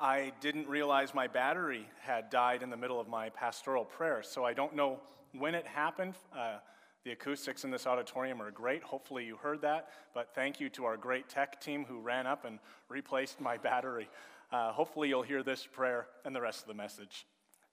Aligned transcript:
I 0.00 0.32
didn't 0.40 0.66
realize 0.66 1.12
my 1.14 1.26
battery 1.26 1.86
had 2.00 2.30
died 2.30 2.62
in 2.62 2.70
the 2.70 2.76
middle 2.76 2.98
of 2.98 3.06
my 3.06 3.28
pastoral 3.28 3.84
prayer, 3.84 4.22
so 4.22 4.44
I 4.44 4.54
don't 4.54 4.74
know 4.74 4.98
when 5.38 5.54
it 5.54 5.66
happened. 5.66 6.14
Uh, 6.34 6.56
the 7.04 7.12
acoustics 7.12 7.64
in 7.64 7.70
this 7.70 7.86
auditorium 7.86 8.40
are 8.40 8.50
great. 8.50 8.82
Hopefully, 8.82 9.26
you 9.26 9.36
heard 9.36 9.60
that. 9.60 9.90
But 10.14 10.34
thank 10.34 10.58
you 10.58 10.70
to 10.70 10.86
our 10.86 10.96
great 10.96 11.28
tech 11.28 11.60
team 11.60 11.84
who 11.84 12.00
ran 12.00 12.26
up 12.26 12.46
and 12.46 12.58
replaced 12.88 13.42
my 13.42 13.58
battery. 13.58 14.08
Uh, 14.50 14.72
hopefully, 14.72 15.08
you'll 15.10 15.22
hear 15.22 15.42
this 15.42 15.66
prayer 15.66 16.06
and 16.24 16.34
the 16.34 16.40
rest 16.40 16.62
of 16.62 16.68
the 16.68 16.74
message. 16.74 17.26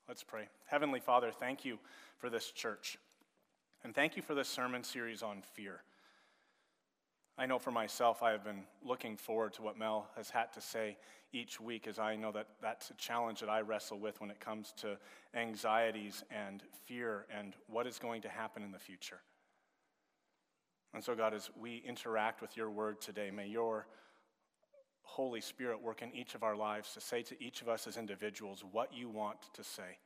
Let's 0.10 0.24
pray. 0.24 0.50
Heavenly 0.66 1.00
Father, 1.00 1.32
thank 1.32 1.64
you 1.64 1.80
for 2.20 2.30
this 2.30 2.52
church. 2.52 2.98
And 3.86 3.96
thank 3.96 4.18
you 4.18 4.22
for 4.22 4.36
this 4.36 4.50
sermon 4.50 4.84
series 4.84 5.24
on 5.24 5.44
fear. 5.54 5.82
I 7.40 7.46
know 7.46 7.60
for 7.60 7.70
myself, 7.72 8.24
I 8.24 8.32
have 8.32 8.44
been 8.44 8.64
looking 8.84 9.16
forward 9.16 9.54
to 9.54 9.62
what 9.62 9.78
Mel 9.78 10.08
has 10.16 10.30
had 10.32 10.52
to 10.54 10.62
say 10.62 10.98
each 11.32 11.62
week, 11.62 11.88
as 11.88 12.00
I 12.00 12.16
know 12.16 12.32
that 12.32 12.48
that's 12.62 12.90
a 12.90 12.96
challenge 12.96 13.42
that 13.42 13.50
I 13.50 13.62
wrestle 13.62 14.00
with 14.00 14.20
when 14.20 14.32
it 14.32 14.40
comes 14.40 14.74
to 14.78 14.98
anxieties 15.36 16.24
and 16.32 16.64
fear 16.86 17.28
and 17.36 17.54
what 17.68 17.86
is 17.86 18.00
going 18.00 18.24
to 18.24 18.30
happen 18.30 18.64
in 18.64 18.72
the 18.72 18.80
future. 18.80 19.20
And 20.96 21.04
so, 21.04 21.14
God, 21.14 21.36
as 21.36 21.52
we 21.60 21.84
interact 21.86 22.42
with 22.42 22.58
your 22.58 22.72
word 22.72 23.00
today, 23.02 23.30
may 23.30 23.46
your 23.46 23.86
Holy 25.04 25.42
Spirit 25.42 25.80
work 25.80 26.02
in 26.02 26.16
each 26.16 26.34
of 26.34 26.42
our 26.42 26.56
lives 26.56 26.94
to 26.94 27.02
say 27.02 27.22
to 27.22 27.44
each 27.44 27.62
of 27.62 27.70
us 27.70 27.86
as 27.86 27.98
individuals 27.98 28.64
what 28.72 28.92
you 28.94 29.10
want 29.10 29.38
to 29.54 29.64
say 29.64 30.00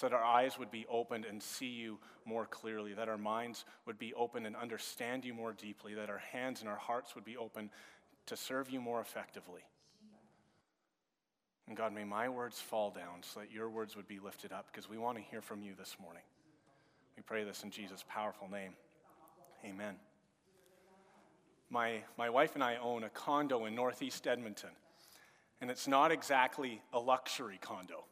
so 0.00 0.08
that 0.08 0.14
our 0.16 0.24
eyes 0.24 0.58
would 0.58 0.70
be 0.70 0.86
opened 0.88 1.26
and 1.26 1.42
see 1.42 1.66
you 1.66 1.98
more 2.24 2.46
clearly, 2.46 2.94
that 2.94 3.10
our 3.10 3.18
minds 3.18 3.66
would 3.84 3.98
be 3.98 4.14
open 4.14 4.46
and 4.46 4.56
understand 4.56 5.26
you 5.26 5.34
more 5.34 5.52
deeply, 5.52 5.92
that 5.92 6.08
our 6.08 6.22
hands 6.32 6.60
and 6.60 6.70
our 6.70 6.78
hearts 6.78 7.14
would 7.14 7.24
be 7.24 7.36
open 7.36 7.68
to 8.24 8.34
serve 8.34 8.70
you 8.70 8.80
more 8.80 9.02
effectively. 9.02 9.60
And 11.68 11.76
God, 11.76 11.92
may 11.92 12.04
my 12.04 12.30
words 12.30 12.58
fall 12.58 12.90
down 12.90 13.20
so 13.20 13.40
that 13.40 13.52
your 13.52 13.68
words 13.68 13.94
would 13.94 14.08
be 14.08 14.18
lifted 14.18 14.52
up 14.52 14.68
because 14.72 14.88
we 14.88 14.96
want 14.96 15.18
to 15.18 15.22
hear 15.22 15.42
from 15.42 15.62
you 15.62 15.74
this 15.78 15.94
morning. 16.00 16.22
We 17.14 17.22
pray 17.22 17.44
this 17.44 17.62
in 17.62 17.70
Jesus' 17.70 18.02
powerful 18.08 18.48
name. 18.48 18.72
Amen. 19.66 19.96
My, 21.68 22.00
my 22.16 22.30
wife 22.30 22.54
and 22.54 22.64
I 22.64 22.76
own 22.76 23.04
a 23.04 23.10
condo 23.10 23.66
in 23.66 23.74
Northeast 23.74 24.26
Edmonton, 24.26 24.70
and 25.60 25.70
it's 25.70 25.86
not 25.86 26.10
exactly 26.10 26.80
a 26.90 26.98
luxury 26.98 27.58
condo 27.60 28.04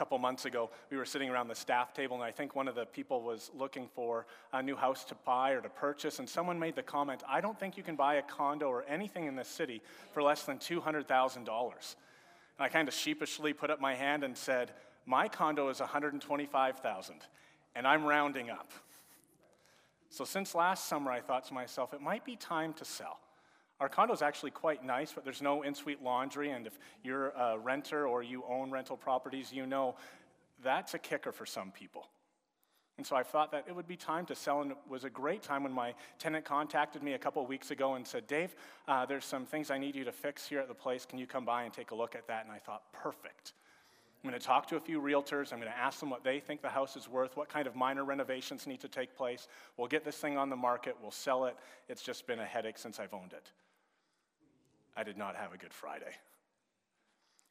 couple 0.00 0.16
months 0.16 0.46
ago, 0.46 0.70
we 0.90 0.96
were 0.96 1.04
sitting 1.04 1.28
around 1.28 1.48
the 1.48 1.54
staff 1.54 1.92
table, 1.92 2.16
and 2.16 2.24
I 2.24 2.30
think 2.30 2.56
one 2.56 2.68
of 2.68 2.74
the 2.74 2.86
people 2.86 3.20
was 3.20 3.50
looking 3.54 3.86
for 3.94 4.24
a 4.50 4.62
new 4.62 4.74
house 4.74 5.04
to 5.04 5.14
buy 5.26 5.50
or 5.50 5.60
to 5.60 5.68
purchase, 5.68 6.20
and 6.20 6.26
someone 6.26 6.58
made 6.58 6.74
the 6.74 6.82
comment, 6.82 7.22
I 7.28 7.42
don't 7.42 7.60
think 7.60 7.76
you 7.76 7.82
can 7.82 7.96
buy 7.96 8.14
a 8.14 8.22
condo 8.22 8.68
or 8.68 8.82
anything 8.84 9.26
in 9.26 9.36
this 9.36 9.46
city 9.46 9.82
for 10.14 10.22
less 10.22 10.44
than 10.44 10.56
$200,000. 10.56 11.36
And 11.36 11.54
I 12.58 12.68
kind 12.70 12.88
of 12.88 12.94
sheepishly 12.94 13.52
put 13.52 13.68
up 13.68 13.78
my 13.78 13.94
hand 13.94 14.24
and 14.24 14.34
said, 14.34 14.72
My 15.04 15.28
condo 15.28 15.68
is 15.68 15.80
$125,000, 15.80 17.10
and 17.74 17.86
I'm 17.86 18.06
rounding 18.06 18.48
up. 18.48 18.70
So 20.08 20.24
since 20.24 20.54
last 20.54 20.86
summer, 20.86 21.10
I 21.10 21.20
thought 21.20 21.44
to 21.48 21.52
myself, 21.52 21.92
it 21.92 22.00
might 22.00 22.24
be 22.24 22.36
time 22.36 22.72
to 22.72 22.86
sell. 22.86 23.20
Our 23.80 23.88
condo 23.88 24.12
is 24.12 24.20
actually 24.20 24.50
quite 24.50 24.84
nice, 24.84 25.12
but 25.12 25.24
there's 25.24 25.40
no 25.40 25.62
in 25.62 25.74
suite 25.74 26.02
laundry. 26.02 26.50
And 26.50 26.66
if 26.66 26.78
you're 27.02 27.30
a 27.30 27.58
renter 27.58 28.06
or 28.06 28.22
you 28.22 28.44
own 28.48 28.70
rental 28.70 28.96
properties, 28.96 29.52
you 29.52 29.66
know 29.66 29.96
that's 30.62 30.92
a 30.94 30.98
kicker 30.98 31.32
for 31.32 31.46
some 31.46 31.70
people. 31.70 32.06
And 32.98 33.06
so 33.06 33.16
I 33.16 33.22
thought 33.22 33.50
that 33.52 33.64
it 33.66 33.74
would 33.74 33.88
be 33.88 33.96
time 33.96 34.26
to 34.26 34.34
sell, 34.34 34.60
and 34.60 34.72
it 34.72 34.76
was 34.86 35.04
a 35.04 35.10
great 35.10 35.42
time 35.42 35.62
when 35.62 35.72
my 35.72 35.94
tenant 36.18 36.44
contacted 36.44 37.02
me 37.02 37.14
a 37.14 37.18
couple 37.18 37.44
weeks 37.46 37.70
ago 37.70 37.94
and 37.94 38.06
said, 38.06 38.26
Dave, 38.26 38.54
uh, 38.86 39.06
there's 39.06 39.24
some 39.24 39.46
things 39.46 39.70
I 39.70 39.78
need 39.78 39.96
you 39.96 40.04
to 40.04 40.12
fix 40.12 40.46
here 40.46 40.60
at 40.60 40.68
the 40.68 40.74
place. 40.74 41.06
Can 41.06 41.18
you 41.18 41.26
come 41.26 41.46
by 41.46 41.62
and 41.62 41.72
take 41.72 41.92
a 41.92 41.94
look 41.94 42.14
at 42.14 42.26
that? 42.26 42.44
And 42.44 42.52
I 42.52 42.58
thought, 42.58 42.82
perfect. 42.92 43.54
I'm 44.22 44.28
going 44.28 44.38
to 44.38 44.46
talk 44.46 44.66
to 44.68 44.76
a 44.76 44.80
few 44.80 45.00
realtors. 45.00 45.50
I'm 45.50 45.60
going 45.60 45.72
to 45.72 45.78
ask 45.78 45.98
them 45.98 46.10
what 46.10 46.24
they 46.24 46.40
think 46.40 46.60
the 46.60 46.68
house 46.68 46.94
is 46.94 47.08
worth, 47.08 47.38
what 47.38 47.48
kind 47.48 47.66
of 47.66 47.74
minor 47.74 48.04
renovations 48.04 48.66
need 48.66 48.80
to 48.80 48.88
take 48.88 49.16
place. 49.16 49.48
We'll 49.78 49.88
get 49.88 50.04
this 50.04 50.18
thing 50.18 50.36
on 50.36 50.50
the 50.50 50.56
market, 50.56 50.94
we'll 51.00 51.10
sell 51.10 51.46
it. 51.46 51.56
It's 51.88 52.02
just 52.02 52.26
been 52.26 52.40
a 52.40 52.44
headache 52.44 52.76
since 52.76 53.00
I've 53.00 53.14
owned 53.14 53.32
it. 53.32 53.50
I 54.96 55.02
did 55.02 55.16
not 55.16 55.36
have 55.36 55.52
a 55.52 55.56
good 55.56 55.72
Friday. 55.72 56.12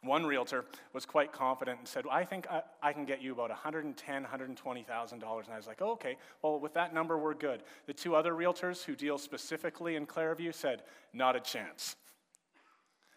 One 0.02 0.26
realtor 0.26 0.66
was 0.94 1.06
quite 1.06 1.34
confident 1.34 1.80
and 1.80 1.88
said, 1.88 2.06
I 2.10 2.24
think 2.24 2.48
I, 2.50 2.62
I 2.82 2.94
can 2.94 3.04
get 3.04 3.22
you 3.22 3.34
about 3.34 3.52
$110,000, 3.52 3.96
$120,000. 3.96 5.12
And 5.12 5.24
I 5.24 5.58
was 5.58 5.68
like, 5.68 5.82
oh, 5.82 5.92
okay, 5.92 6.16
well, 6.42 6.58
with 6.58 6.74
that 6.76 6.94
number, 6.94 7.18
we're 7.18 7.34
good. 7.34 7.64
The 7.86 7.94
two 7.94 8.16
other 8.16 8.32
realtors 8.32 8.84
who 8.84 8.96
deal 8.96 9.18
specifically 9.18 9.98
in 9.98 10.06
Clareview 10.06 10.54
said, 10.54 10.84
not 11.12 11.36
a 11.36 11.42
chance. 11.42 11.98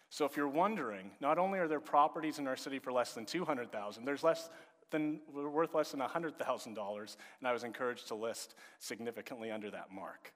So 0.09 0.25
if 0.25 0.35
you're 0.35 0.47
wondering, 0.47 1.11
not 1.21 1.37
only 1.37 1.57
are 1.57 1.67
there 1.67 1.79
properties 1.79 2.37
in 2.37 2.47
our 2.47 2.57
city 2.57 2.79
for 2.79 2.91
less 2.91 3.13
than 3.13 3.25
200,000, 3.25 4.03
there's 4.03 4.23
less 4.23 4.49
than 4.91 5.21
worth 5.33 5.73
less 5.73 5.91
than 5.91 6.01
$100,000, 6.01 6.67
and 6.67 7.47
I 7.47 7.51
was 7.51 7.63
encouraged 7.63 8.09
to 8.09 8.15
list 8.15 8.55
significantly 8.79 9.51
under 9.51 9.71
that 9.71 9.91
mark. 9.91 10.31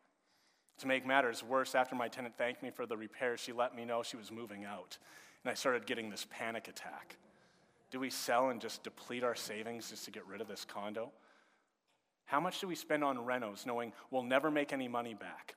To 0.80 0.88
make 0.88 1.06
matters 1.06 1.44
worse, 1.44 1.74
after 1.74 1.96
my 1.96 2.08
tenant 2.08 2.38
thanked 2.38 2.62
me 2.62 2.70
for 2.70 2.86
the 2.86 2.98
repairs, 2.98 3.40
she 3.40 3.52
let 3.52 3.76
me 3.76 3.84
know 3.84 4.04
she 4.04 4.18
was 4.18 4.32
moving 4.32 4.66
out. 4.66 4.98
And 5.44 5.52
I 5.52 5.56
started 5.56 5.86
getting 5.86 6.10
this 6.10 6.28
panic 6.30 6.68
attack. 6.68 7.18
Do 7.90 8.00
we 8.00 8.10
sell 8.10 8.50
and 8.50 8.62
just 8.62 8.84
deplete 8.84 9.24
our 9.24 9.36
savings 9.36 9.90
just 9.90 10.06
to 10.06 10.12
get 10.12 10.28
rid 10.28 10.42
of 10.42 10.48
this 10.48 10.66
condo? 10.66 11.12
How 12.26 12.40
much 12.40 12.60
do 12.60 12.68
we 12.68 12.76
spend 12.76 13.04
on 13.04 13.18
renos 13.18 13.66
knowing 13.66 13.94
we'll 14.12 14.24
never 14.24 14.52
make 14.52 14.74
any 14.74 14.88
money 14.88 15.14
back? 15.14 15.56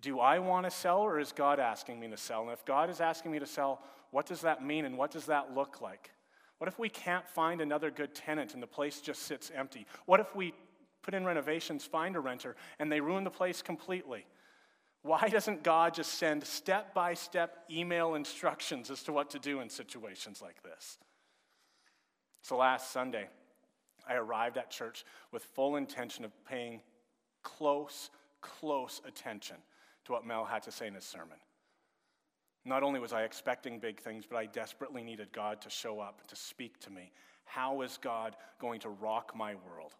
Do 0.00 0.20
I 0.20 0.38
want 0.38 0.66
to 0.66 0.70
sell 0.70 1.00
or 1.00 1.18
is 1.18 1.32
God 1.32 1.58
asking 1.58 1.98
me 1.98 2.08
to 2.08 2.16
sell? 2.16 2.42
And 2.42 2.50
if 2.52 2.64
God 2.66 2.90
is 2.90 3.00
asking 3.00 3.32
me 3.32 3.38
to 3.38 3.46
sell, 3.46 3.80
what 4.10 4.26
does 4.26 4.42
that 4.42 4.62
mean 4.62 4.84
and 4.84 4.98
what 4.98 5.10
does 5.10 5.26
that 5.26 5.54
look 5.54 5.80
like? 5.80 6.10
What 6.58 6.68
if 6.68 6.78
we 6.78 6.90
can't 6.90 7.26
find 7.26 7.60
another 7.60 7.90
good 7.90 8.14
tenant 8.14 8.52
and 8.52 8.62
the 8.62 8.66
place 8.66 9.00
just 9.00 9.22
sits 9.22 9.50
empty? 9.54 9.86
What 10.04 10.20
if 10.20 10.36
we 10.36 10.52
put 11.04 11.14
in 11.14 11.24
renovations, 11.24 11.84
find 11.84 12.16
a 12.16 12.20
renter, 12.20 12.56
and 12.78 12.90
they 12.90 13.00
ruin 13.00 13.22
the 13.22 13.30
place 13.30 13.62
completely. 13.62 14.26
Why 15.02 15.28
doesn't 15.28 15.62
God 15.62 15.92
just 15.92 16.14
send 16.14 16.42
step 16.44 16.94
by 16.94 17.12
step 17.12 17.64
email 17.70 18.14
instructions 18.14 18.90
as 18.90 19.02
to 19.02 19.12
what 19.12 19.30
to 19.30 19.38
do 19.38 19.60
in 19.60 19.68
situations 19.68 20.40
like 20.40 20.62
this? 20.62 20.98
So 22.40 22.56
last 22.56 22.90
Sunday, 22.90 23.28
I 24.08 24.14
arrived 24.14 24.56
at 24.56 24.70
church 24.70 25.04
with 25.30 25.44
full 25.44 25.76
intention 25.76 26.24
of 26.24 26.32
paying 26.46 26.80
close, 27.42 28.10
close 28.40 29.02
attention 29.06 29.56
to 30.06 30.12
what 30.12 30.26
Mel 30.26 30.44
had 30.46 30.62
to 30.62 30.72
say 30.72 30.86
in 30.86 30.94
his 30.94 31.04
sermon. 31.04 31.36
Not 32.64 32.82
only 32.82 32.98
was 32.98 33.12
I 33.12 33.24
expecting 33.24 33.78
big 33.78 34.00
things, 34.00 34.24
but 34.28 34.36
I 34.36 34.46
desperately 34.46 35.02
needed 35.02 35.32
God 35.32 35.60
to 35.62 35.70
show 35.70 36.00
up, 36.00 36.26
to 36.28 36.36
speak 36.36 36.80
to 36.80 36.90
me. 36.90 37.12
How 37.44 37.82
is 37.82 37.98
God 38.00 38.36
going 38.58 38.80
to 38.80 38.88
rock 38.88 39.32
my 39.36 39.54
world? 39.54 39.94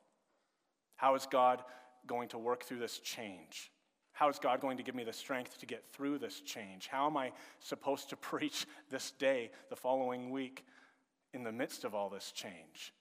How 0.97 1.15
is 1.15 1.27
God 1.31 1.62
going 2.06 2.28
to 2.28 2.38
work 2.38 2.65
through 2.65 2.78
this 2.78 2.99
change? 2.99 3.71
How 4.12 4.28
is 4.28 4.38
God 4.38 4.60
going 4.60 4.77
to 4.77 4.82
give 4.82 4.94
me 4.94 5.05
the 5.05 5.12
strength 5.12 5.59
to 5.59 5.66
get 5.66 5.84
through 5.93 6.19
this 6.19 6.41
change? 6.41 6.87
How 6.87 7.06
am 7.06 7.16
I 7.16 7.32
supposed 7.59 8.10
to 8.10 8.16
preach 8.31 8.66
this 8.91 9.10
day, 9.12 9.50
the 9.71 9.77
following 9.77 10.31
week, 10.31 10.65
in 11.33 11.43
the 11.43 11.53
midst 11.53 11.84
of 11.84 11.94
all 11.94 12.09
this 12.09 12.31
change? 12.33 12.93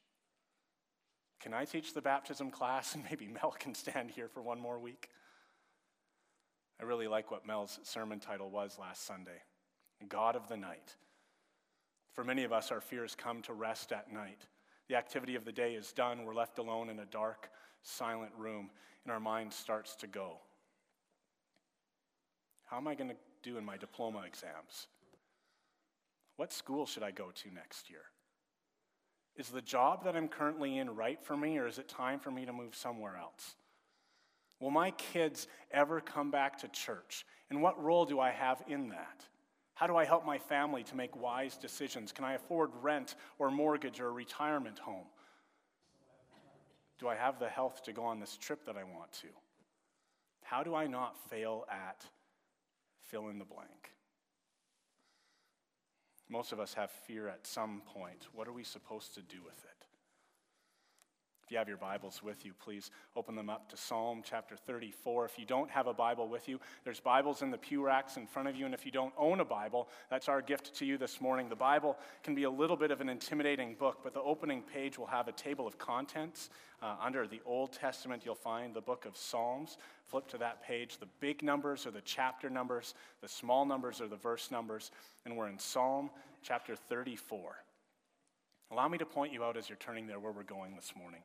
Can 1.39 1.53
I 1.53 1.65
teach 1.65 1.93
the 1.93 2.01
baptism 2.01 2.49
class 2.49 2.95
and 2.95 3.03
maybe 3.09 3.27
Mel 3.27 3.55
can 3.57 3.75
stand 3.75 4.11
here 4.11 4.27
for 4.27 4.41
one 4.41 4.59
more 4.59 4.79
week? 4.79 5.09
I 6.81 6.85
really 6.85 7.07
like 7.07 7.31
what 7.31 7.45
Mel's 7.45 7.79
sermon 7.83 8.19
title 8.19 8.49
was 8.49 8.77
last 8.79 9.05
Sunday 9.05 9.43
God 10.09 10.35
of 10.35 10.49
the 10.49 10.57
Night. 10.57 10.95
For 12.13 12.23
many 12.23 12.43
of 12.43 12.51
us, 12.51 12.71
our 12.71 12.81
fears 12.81 13.15
come 13.15 13.41
to 13.43 13.53
rest 13.53 13.91
at 13.91 14.11
night. 14.11 14.45
The 14.93 14.99
activity 14.99 15.33
of 15.33 15.43
the 15.43 15.51
day 15.51 15.73
is 15.73 15.91
done, 15.91 16.23
we're 16.23 16.35
left 16.35 16.59
alone 16.59 16.87
in 16.87 16.99
a 16.99 17.05
dark, 17.05 17.49
silent 17.81 18.31
room, 18.37 18.69
and 19.03 19.11
our 19.11 19.19
mind 19.19 19.51
starts 19.51 19.95
to 19.95 20.05
go. 20.05 20.37
How 22.65 22.77
am 22.77 22.87
I 22.87 22.93
going 22.93 23.09
to 23.09 23.15
do 23.41 23.57
in 23.57 23.65
my 23.65 23.75
diploma 23.75 24.21
exams? 24.27 24.85
What 26.35 26.53
school 26.53 26.85
should 26.85 27.01
I 27.01 27.09
go 27.09 27.31
to 27.33 27.51
next 27.51 27.89
year? 27.89 28.03
Is 29.35 29.50
the 29.50 29.63
job 29.63 30.03
that 30.03 30.15
I'm 30.15 30.27
currently 30.27 30.77
in 30.77 30.95
right 30.95 31.19
for 31.23 31.35
me, 31.35 31.57
or 31.57 31.65
is 31.65 31.79
it 31.79 31.88
time 31.88 32.19
for 32.19 32.29
me 32.29 32.45
to 32.45 32.53
move 32.53 32.75
somewhere 32.75 33.18
else? 33.18 33.56
Will 34.59 34.69
my 34.69 34.91
kids 34.91 35.47
ever 35.71 36.01
come 36.01 36.29
back 36.29 36.59
to 36.59 36.68
church? 36.68 37.25
And 37.50 37.63
what 37.63 37.83
role 37.83 38.06
do 38.06 38.19
I 38.19 38.29
have 38.29 38.62
in 38.68 38.89
that? 38.89 39.25
How 39.75 39.87
do 39.87 39.95
I 39.95 40.05
help 40.05 40.25
my 40.25 40.37
family 40.37 40.83
to 40.83 40.95
make 40.95 41.15
wise 41.15 41.57
decisions? 41.57 42.11
Can 42.11 42.25
I 42.25 42.33
afford 42.33 42.71
rent 42.81 43.15
or 43.39 43.49
mortgage 43.49 43.99
or 43.99 44.11
retirement 44.13 44.79
home? 44.79 45.07
Do 46.99 47.07
I 47.07 47.15
have 47.15 47.39
the 47.39 47.49
health 47.49 47.83
to 47.83 47.93
go 47.93 48.03
on 48.03 48.19
this 48.19 48.37
trip 48.37 48.65
that 48.65 48.77
I 48.77 48.83
want 48.83 49.11
to? 49.21 49.27
How 50.43 50.63
do 50.63 50.75
I 50.75 50.87
not 50.87 51.17
fail 51.29 51.65
at 51.69 52.05
fill 53.01 53.29
in 53.29 53.39
the 53.39 53.45
blank? 53.45 53.91
Most 56.29 56.51
of 56.51 56.59
us 56.59 56.73
have 56.75 56.91
fear 56.91 57.27
at 57.27 57.45
some 57.45 57.81
point. 57.85 58.27
What 58.33 58.47
are 58.47 58.53
we 58.53 58.63
supposed 58.63 59.13
to 59.15 59.21
do 59.21 59.37
with 59.43 59.63
it? 59.65 59.72
If 61.45 61.51
you 61.51 61.57
have 61.57 61.68
your 61.68 61.78
Bibles 61.78 62.24
with 62.24 62.45
you, 62.45 62.54
please 62.54 62.90
open 63.18 63.36
them 63.36 63.50
up 63.50 63.69
to 63.72 63.75
Psalm 63.75 64.22
chapter 64.24 64.56
34. 64.56 65.25
If 65.25 65.38
you 65.38 65.45
don't 65.45 65.69
have 65.69 65.88
a 65.88 65.94
Bible 65.94 66.30
with 66.30 66.48
you, 66.48 66.57
there's 66.86 67.01
Bibles 67.01 67.42
in 67.42 67.51
the 67.51 67.57
pew 67.57 67.84
racks 67.84 68.16
in 68.16 68.25
front 68.25 68.48
of 68.48 68.56
you. 68.56 68.63
And 68.63 68.74
if 68.74 68.86
you 68.86 68.94
don't 68.94 69.13
own 69.18 69.42
a 69.42 69.45
Bible, 69.45 69.90
that's 70.10 70.30
our 70.30 70.42
gift 70.42 70.74
to 70.75 70.86
you 70.86 70.98
this 70.98 71.19
morning. 71.19 71.50
The 71.50 71.56
Bible 71.57 71.98
can 72.24 72.34
be 72.34 72.44
a 72.44 72.50
little 72.50 72.78
bit 72.78 72.92
of 72.92 73.01
an 73.01 73.10
intimidating 73.10 73.75
book, 73.75 74.00
but 74.06 74.13
the 74.13 74.22
opening 74.22 74.62
page 74.62 74.98
will 74.98 75.07
have 75.07 75.28
a 75.28 75.34
table 75.34 75.68
of 75.68 75.78
contents. 75.78 76.50
Uh, 76.81 76.95
under 77.01 77.28
the 77.28 77.42
Old 77.45 77.74
Testament, 77.74 78.24
you'll 78.25 78.36
find 78.36 78.74
the 78.74 78.81
book 78.81 79.06
of 79.06 79.18
Psalms. 79.18 79.78
Flip 80.06 80.25
to 80.30 80.38
that 80.38 80.63
page. 80.63 80.98
The 80.98 81.10
big 81.19 81.44
numbers 81.44 81.86
are 81.86 81.92
the 81.92 82.01
chapter 82.06 82.50
numbers, 82.50 82.95
the 83.22 83.28
small 83.28 83.66
numbers 83.66 84.00
are 84.00 84.07
the 84.07 84.16
verse 84.16 84.50
numbers. 84.50 84.92
And 85.25 85.36
we're 85.36 85.50
in 85.50 85.60
Psalm 85.60 86.10
chapter 86.42 86.78
34. 86.78 87.57
Allow 88.71 88.88
me 88.88 88.98
to 88.98 89.06
point 89.06 89.33
you 89.33 89.44
out 89.44 89.57
as 89.57 89.69
you're 89.69 89.77
turning 89.77 90.07
there 90.07 90.19
where 90.19 90.31
we're 90.31 90.44
going 90.44 90.75
this 90.75 90.94
morning. 90.98 91.21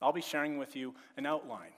I'll 0.00 0.12
be 0.12 0.20
sharing 0.20 0.58
with 0.58 0.76
you 0.76 0.94
an 1.16 1.26
outline. 1.26 1.72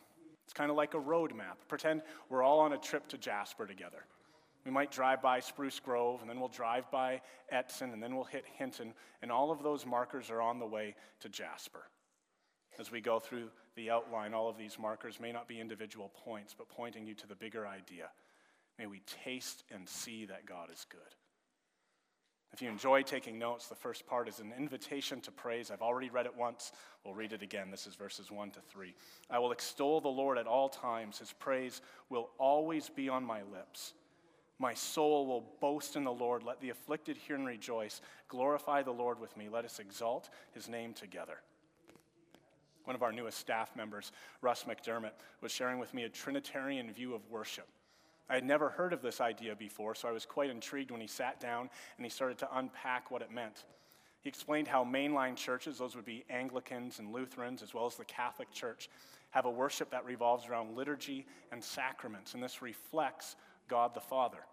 It's 0.45 0.53
kind 0.53 0.71
of 0.71 0.77
like 0.77 0.95
a 0.95 0.99
road 0.99 1.35
map. 1.35 1.59
Pretend 1.69 2.03
we're 2.29 2.43
all 2.43 2.61
on 2.61 2.73
a 2.73 2.79
trip 2.79 3.09
to 3.09 3.19
Jasper 3.19 3.67
together. 3.67 4.05
We 4.65 4.71
might 4.71 4.91
drive 4.91 5.23
by 5.23 5.41
Spruce 5.41 5.81
Grove, 5.81 6.21
and 6.21 6.29
then 6.29 6.39
we'll 6.39 6.49
drive 6.49 6.91
by 6.91 7.23
Edson, 7.51 7.93
and 7.93 8.03
then 8.03 8.15
we'll 8.15 8.25
hit 8.25 8.45
Hinton, 8.59 8.93
and 9.23 9.33
all 9.33 9.51
of 9.51 9.63
those 9.63 9.87
markers 9.87 10.31
are 10.31 10.43
on 10.43 10.59
the 10.59 10.67
way 10.67 10.95
to 11.21 11.29
Jasper. 11.31 11.85
As 12.79 12.91
we 12.91 13.01
go 13.01 13.19
through 13.19 13.51
the 13.75 13.91
outline, 13.91 14.35
all 14.35 14.49
of 14.49 14.59
these 14.59 14.79
markers 14.79 15.19
may 15.21 15.33
not 15.33 15.49
be 15.49 15.61
individual 15.61 16.11
points, 16.25 16.55
but 16.57 16.69
pointing 16.69 17.07
you 17.07 17.15
to 17.15 17.27
the 17.27 17.35
bigger 17.35 17.67
idea. 17.67 18.11
May 18.79 18.87
we 18.87 19.01
taste 19.25 19.65
and 19.71 19.89
see 19.89 20.27
that 20.27 20.47
God 20.47 20.71
is 20.73 20.85
good. 20.91 21.01
If 22.53 22.61
you 22.61 22.69
enjoy 22.69 23.03
taking 23.03 23.39
notes, 23.39 23.69
the 23.69 23.77
first 23.77 24.07
part 24.07 24.29
is 24.29 24.41
an 24.41 24.53
invitation 24.59 25.21
to 25.23 25.31
praise. 25.31 25.71
I've 25.71 25.83
already 25.83 26.11
read 26.11 26.27
it 26.27 26.37
once. 26.37 26.73
We'll 27.05 27.15
read 27.15 27.33
it 27.33 27.43
again. 27.43 27.71
This 27.71 27.87
is 27.87 27.95
verses 27.95 28.31
1 28.31 28.51
to 28.53 28.61
3. 28.61 28.93
I 29.31 29.39
will 29.39 29.53
extol 29.53 30.01
the 30.01 30.09
Lord 30.09 30.37
at 30.37 30.49
all 30.49 30.69
times. 30.69 31.19
His 31.19 31.33
praise 31.33 31.81
will 32.09 32.31
always 32.39 32.89
be 32.89 33.09
on 33.09 33.25
my 33.25 33.43
lips. 33.43 33.95
My 34.59 34.75
soul 34.75 35.27
will 35.27 35.45
boast 35.61 35.97
in 35.97 36.05
the 36.05 36.13
Lord. 36.13 36.43
Let 36.43 36.61
the 36.61 36.71
afflicted 36.71 37.17
hear 37.17 37.37
and 37.37 37.47
rejoice. 37.47 38.03
Glorify 38.29 38.83
the 38.83 38.91
Lord 38.91 39.21
with 39.21 39.35
me. 39.37 39.49
Let 39.49 39.65
us 39.65 39.79
exalt 39.79 40.29
his 40.53 40.69
name 40.69 40.93
together. 40.93 41.39
One 42.85 42.97
of 42.97 43.03
our 43.03 43.13
newest 43.13 43.39
staff 43.39 43.75
members, 43.77 44.11
Russ 44.43 44.65
McDermott, 44.65 45.13
was 45.41 45.53
sharing 45.53 45.79
with 45.79 45.95
me 45.95 46.03
a 46.03 46.09
Trinitarian 46.09 46.93
view 46.93 47.15
of 47.15 47.31
worship. 47.31 47.69
I 48.31 48.35
had 48.35 48.45
never 48.45 48.69
heard 48.69 48.93
of 48.93 49.03
this 49.03 49.21
idea 49.21 49.57
before, 49.57 49.97
so 49.97 50.09
I 50.09 50.13
was 50.13 50.25
quite 50.25 50.51
intrigued 50.51 50.93
when 50.93 51.01
he 51.01 51.09
sat 51.09 51.41
down 51.41 51.69
and 51.97 52.07
he 52.07 52.11
started 52.11 52.39
to 52.39 52.59
unpack 52.59 53.11
what 53.11 53.23
it 53.23 53.33
meant. 53.33 53.65
He 54.23 54.29
explained 54.29 54.69
how 54.69 54.85
mainline 54.85 55.35
churches, 55.35 55.79
those 55.79 55.97
would 55.97 56.05
be 56.05 56.25
Anglicans 56.31 57.01
and 57.01 57.13
Lutherans, 57.13 57.61
as 57.61 57.75
well 57.75 57.87
as 57.87 57.97
the 57.97 58.05
Catholic 58.05 58.53
Church, 58.53 58.89
have 59.31 59.47
a 59.47 59.51
worship 59.51 59.91
that 59.91 60.05
revolves 60.05 60.47
around 60.47 60.77
liturgy 60.77 61.27
and 61.51 61.63
sacraments, 61.63 62.35
and 62.35 62.43
this 62.43 62.63
reflects 62.63 63.35
God 63.69 63.95
the 63.95 64.01
Father. 64.01 64.45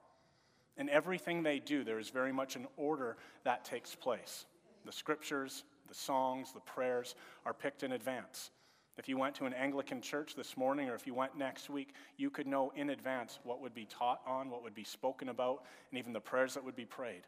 In 0.78 0.90
everything 0.90 1.44
they 1.44 1.60
do, 1.60 1.84
there 1.84 2.00
is 2.00 2.10
very 2.10 2.32
much 2.32 2.56
an 2.56 2.68
order 2.78 3.18
that 3.44 3.64
takes 3.64 3.94
place. 3.94 4.46
The 4.86 4.92
scriptures, 4.92 5.66
the 5.88 5.94
songs, 5.94 6.52
the 6.52 6.62
prayers 6.62 7.16
are 7.46 7.54
picked 7.54 7.84
in 7.84 7.92
advance. 7.92 8.50
If 8.98 9.08
you 9.08 9.18
went 9.18 9.36
to 9.36 9.46
an 9.46 9.54
Anglican 9.54 10.02
church 10.02 10.36
this 10.36 10.58
morning 10.58 10.90
or 10.90 10.96
if 10.96 11.06
you 11.06 11.14
went 11.14 11.38
next 11.38 11.70
week, 11.70 11.94
you 12.18 12.32
could 12.32 12.48
know 12.48 12.74
in 12.76 12.90
advance 12.90 13.40
what 13.44 13.62
would 13.62 13.76
be 13.76 13.86
taught 13.86 14.22
on, 14.26 14.50
what 14.50 14.64
would 14.64 14.74
be 14.74 14.84
spoken 14.84 15.30
about, 15.30 15.64
and 15.92 16.00
even 16.00 16.14
the 16.14 16.20
prayers 16.20 16.56
that 16.56 16.64
would 16.64 16.76
be 16.76 16.86
prayed. 16.86 17.22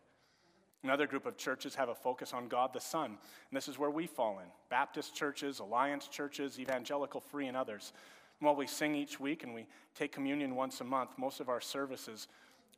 Another 0.83 1.05
group 1.05 1.25
of 1.25 1.37
churches 1.37 1.75
have 1.75 1.89
a 1.89 1.95
focus 1.95 2.33
on 2.33 2.47
God 2.47 2.71
the 2.73 2.79
Son, 2.79 3.05
and 3.11 3.17
this 3.57 3.67
is 3.67 3.77
where 3.77 3.91
we 3.91 4.07
fall 4.07 4.39
in 4.39 4.47
Baptist 4.69 5.13
churches, 5.13 5.59
Alliance 5.59 6.07
churches, 6.07 6.57
Evangelical 6.57 7.19
Free, 7.19 7.47
and 7.47 7.57
others. 7.57 7.91
And 8.39 8.45
while 8.45 8.55
we 8.55 8.65
sing 8.65 8.95
each 8.95 9.19
week 9.19 9.43
and 9.43 9.53
we 9.53 9.67
take 9.93 10.11
communion 10.13 10.55
once 10.55 10.79
a 10.79 10.85
month, 10.85 11.11
most 11.17 11.41
of 11.41 11.49
our 11.49 11.59
services 11.59 12.29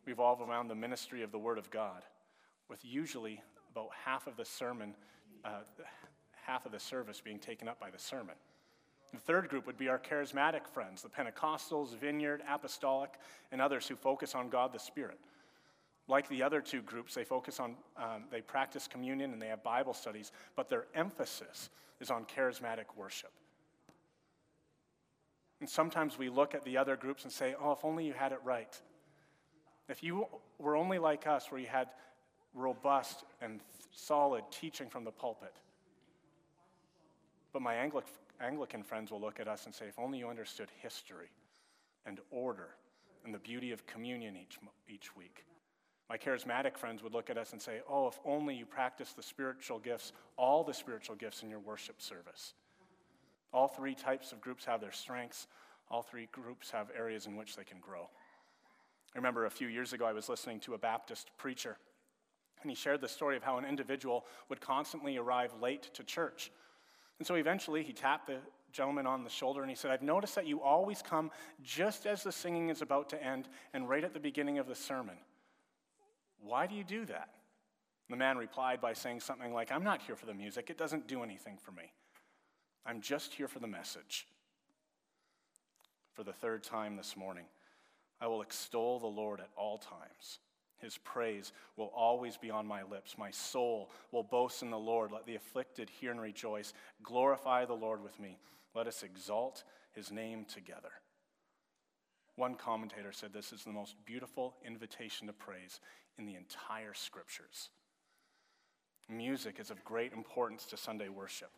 revolve 0.06 0.42
around 0.42 0.68
the 0.68 0.76
ministry 0.76 1.22
of 1.22 1.32
the 1.32 1.38
Word 1.38 1.60
of 1.60 1.70
God, 1.70 2.04
with 2.70 2.84
usually 2.84 3.42
about 3.72 3.90
half 4.04 4.26
of 4.26 4.36
the 4.36 4.46
sermon, 4.46 4.96
uh, 5.46 5.60
half 6.44 6.66
of 6.66 6.72
the 6.72 6.80
service 6.80 7.22
being 7.22 7.40
taken 7.40 7.68
up 7.68 7.80
by 7.80 7.92
the 7.92 8.00
sermon. 8.00 8.36
The 9.14 9.20
third 9.20 9.50
group 9.50 9.68
would 9.68 9.78
be 9.78 9.90
our 9.90 10.00
charismatic 10.00 10.68
friends, 10.68 11.02
the 11.02 11.10
Pentecostals, 11.10 11.96
Vineyard, 11.98 12.42
Apostolic, 12.50 13.12
and 13.52 13.62
others 13.62 13.88
who 13.88 13.96
focus 13.96 14.36
on 14.36 14.50
God 14.50 14.72
the 14.72 14.80
Spirit. 14.80 15.20
Like 16.08 16.28
the 16.30 16.44
other 16.44 16.62
two 16.62 16.82
groups, 16.82 17.14
they 17.14 17.24
focus 17.24 17.60
on, 17.60 17.76
um, 17.98 18.24
they 18.32 18.42
practice 18.42 18.88
communion 18.88 19.34
and 19.34 19.42
they 19.42 19.48
have 19.48 19.64
Bible 19.64 19.94
studies, 19.94 20.32
but 20.56 20.70
their 20.70 20.86
emphasis 20.96 21.70
is 22.00 22.10
on 22.10 22.26
charismatic 22.26 22.86
worship. 22.96 23.32
And 25.60 25.70
sometimes 25.70 26.18
we 26.18 26.30
look 26.30 26.56
at 26.56 26.64
the 26.64 26.78
other 26.78 26.96
groups 26.96 27.24
and 27.24 27.32
say, 27.32 27.54
oh, 27.62 27.74
if 27.74 27.86
only 27.86 28.06
you 28.06 28.14
had 28.14 28.32
it 28.32 28.40
right. 28.44 28.76
If 29.90 30.02
you 30.02 30.26
were 30.58 30.76
only 30.76 31.00
like 31.00 31.28
us, 31.28 31.52
where 31.52 31.60
you 31.60 31.68
had 31.68 31.90
robust 32.54 33.24
and 33.42 33.60
solid 33.92 34.44
teaching 34.52 34.90
from 34.90 35.04
the 35.04 35.12
pulpit. 35.12 35.54
But 37.54 37.62
my 37.62 37.76
Anglican 37.76 38.10
Anglican 38.42 38.84
friends 38.84 39.12
will 39.12 39.22
look 39.22 39.40
at 39.40 39.48
us 39.48 39.66
and 39.66 39.74
say, 39.74 39.86
if 39.86 40.00
only 40.00 40.20
you 40.20 40.28
understood 40.28 40.70
history 40.82 41.30
and 42.06 42.20
order 42.32 42.70
and 43.24 43.34
the 43.34 43.40
beauty 43.40 43.72
of 43.72 43.86
communion 43.86 44.36
each, 44.36 44.58
each 44.90 45.16
week. 45.16 45.46
My 46.10 46.18
charismatic 46.18 46.78
friends 46.78 47.04
would 47.04 47.14
look 47.14 47.30
at 47.30 47.38
us 47.38 47.54
and 47.54 47.62
say, 47.62 47.82
oh, 47.90 48.08
if 48.08 48.20
only 48.26 48.56
you 48.56 48.66
practice 48.66 49.14
the 49.14 49.24
spiritual 49.24 49.80
gifts, 49.80 50.12
all 50.38 50.64
the 50.64 50.74
spiritual 50.74 51.16
gifts 51.16 51.44
in 51.44 51.50
your 51.50 51.60
worship 51.60 52.02
service. 52.02 52.54
All 53.54 53.68
three 53.68 53.96
types 53.96 54.32
of 54.32 54.42
groups 54.42 54.66
have 54.66 54.82
their 54.82 54.92
strengths, 54.92 55.48
all 55.90 56.02
three 56.02 56.28
groups 56.32 56.72
have 56.72 56.90
areas 56.98 57.28
in 57.28 57.36
which 57.36 57.56
they 57.56 57.64
can 57.64 57.80
grow. 57.80 58.10
I 59.14 59.18
remember 59.18 59.46
a 59.46 59.52
few 59.52 59.68
years 59.68 59.94
ago, 59.94 60.06
I 60.06 60.14
was 60.14 60.30
listening 60.30 60.60
to 60.62 60.74
a 60.74 60.78
Baptist 60.78 61.32
preacher, 61.38 61.78
and 62.62 62.70
he 62.70 62.76
shared 62.76 63.02
the 63.02 63.10
story 63.10 63.36
of 63.36 63.44
how 63.44 63.58
an 63.58 63.66
individual 63.66 64.26
would 64.50 64.62
constantly 64.62 65.18
arrive 65.18 65.54
late 65.62 65.94
to 65.94 66.04
church 66.04 66.52
and 67.22 67.28
so 67.28 67.36
eventually 67.36 67.84
he 67.84 67.94
tapped 67.94 68.26
the 68.26 68.40
gentleman 68.74 69.06
on 69.06 69.24
the 69.24 69.30
shoulder 69.30 69.62
and 69.62 69.70
he 69.70 69.76
said, 69.76 69.92
I've 69.92 70.02
noticed 70.02 70.34
that 70.34 70.48
you 70.48 70.60
always 70.60 71.04
come 71.04 71.30
just 71.62 72.08
as 72.08 72.24
the 72.24 72.32
singing 72.32 72.70
is 72.70 72.82
about 72.82 73.10
to 73.10 73.24
end 73.24 73.48
and 73.76 73.88
right 73.88 74.04
at 74.04 74.16
the 74.16 74.20
beginning 74.20 74.58
of 74.58 74.66
the 74.66 74.74
sermon. 74.74 75.14
Why 76.42 76.66
do 76.66 76.74
you 76.74 76.84
do 76.84 77.06
that? 77.06 77.30
The 78.10 78.16
man 78.16 78.40
replied 78.40 78.82
by 78.82 78.94
saying 78.94 79.20
something 79.20 79.54
like, 79.54 79.72
I'm 79.72 79.84
not 79.84 80.02
here 80.02 80.16
for 80.16 80.26
the 80.26 80.34
music. 80.34 80.72
It 80.72 80.80
doesn't 80.80 81.08
do 81.08 81.22
anything 81.22 81.60
for 81.64 81.72
me. 81.74 81.94
I'm 82.88 83.02
just 83.02 83.36
here 83.36 83.48
for 83.48 83.60
the 83.60 83.68
message. 83.68 84.26
For 86.14 86.24
the 86.24 86.34
third 86.34 86.64
time 86.64 86.96
this 86.98 87.16
morning, 87.16 87.46
I 88.20 88.26
will 88.26 88.42
extol 88.42 89.00
the 89.00 89.06
Lord 89.06 89.42
at 89.42 89.50
all 89.56 89.78
times. 89.78 90.40
His 90.82 90.98
praise 90.98 91.54
will 91.78 91.92
always 91.96 92.38
be 92.38 92.50
on 92.50 92.66
my 92.66 92.84
lips. 92.84 93.18
My 93.18 93.32
soul 93.32 93.92
will 94.12 94.24
boast 94.24 94.64
in 94.64 94.72
the 94.72 94.78
Lord. 94.78 95.12
Let 95.12 95.26
the 95.26 95.36
afflicted 95.36 95.90
hear 95.90 96.12
and 96.12 96.20
rejoice. 96.20 96.74
Glorify 97.04 97.66
the 97.66 97.74
Lord 97.74 98.04
with 98.04 98.20
me. 98.20 98.40
Let 98.74 98.88
us 98.88 99.04
exalt 99.04 99.64
his 99.94 100.12
name 100.12 100.46
together. 100.46 100.92
One 102.36 102.56
commentator 102.56 103.12
said 103.12 103.34
this 103.34 103.54
is 103.54 103.64
the 103.64 103.72
most 103.72 103.96
beautiful 104.06 104.56
invitation 104.66 105.28
to 105.28 105.34
praise 105.34 105.80
in 106.18 106.26
the 106.26 106.36
entire 106.36 106.94
scriptures. 106.94 107.70
Music 109.10 109.60
is 109.60 109.70
of 109.70 109.84
great 109.84 110.14
importance 110.14 110.66
to 110.66 110.78
Sunday 110.78 111.10
worship. 111.10 111.52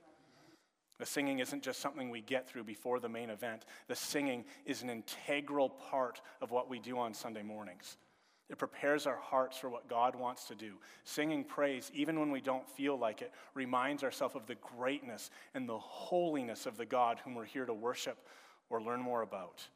The 1.00 1.06
singing 1.06 1.40
isn't 1.40 1.64
just 1.64 1.80
something 1.80 2.10
we 2.10 2.22
get 2.22 2.48
through 2.48 2.64
before 2.64 3.00
the 3.00 3.10
main 3.10 3.30
event. 3.30 3.66
The 3.88 3.96
singing 3.96 4.46
is 4.66 4.82
an 4.82 4.90
integral 4.90 5.70
part 5.70 6.22
of 6.42 6.52
what 6.52 6.70
we 6.70 6.80
do 6.80 6.98
on 6.98 7.14
Sunday 7.14 7.44
mornings. 7.44 7.98
It 8.54 8.60
prepares 8.60 9.08
our 9.08 9.18
hearts 9.18 9.58
for 9.58 9.68
what 9.68 9.90
God 9.90 10.16
wants 10.16 10.46
to 10.46 10.54
do. 10.54 10.74
Singing 11.06 11.44
praise, 11.44 11.92
even 11.92 12.20
when 12.20 12.30
we 12.30 12.40
don't 12.40 12.70
feel 12.70 12.96
like 12.96 13.24
it, 13.24 13.34
reminds 13.56 14.04
ourselves 14.04 14.36
of 14.36 14.46
the 14.46 14.58
greatness 14.78 15.32
and 15.56 15.68
the 15.68 15.80
holiness 15.80 16.68
of 16.68 16.78
the 16.78 16.86
God 16.86 17.20
whom 17.26 17.34
we're 17.34 17.46
here 17.46 17.66
to 17.66 17.74
worship 17.74 18.28
or 18.70 18.80
learn 18.80 19.02
more 19.02 19.24
about. 19.24 19.68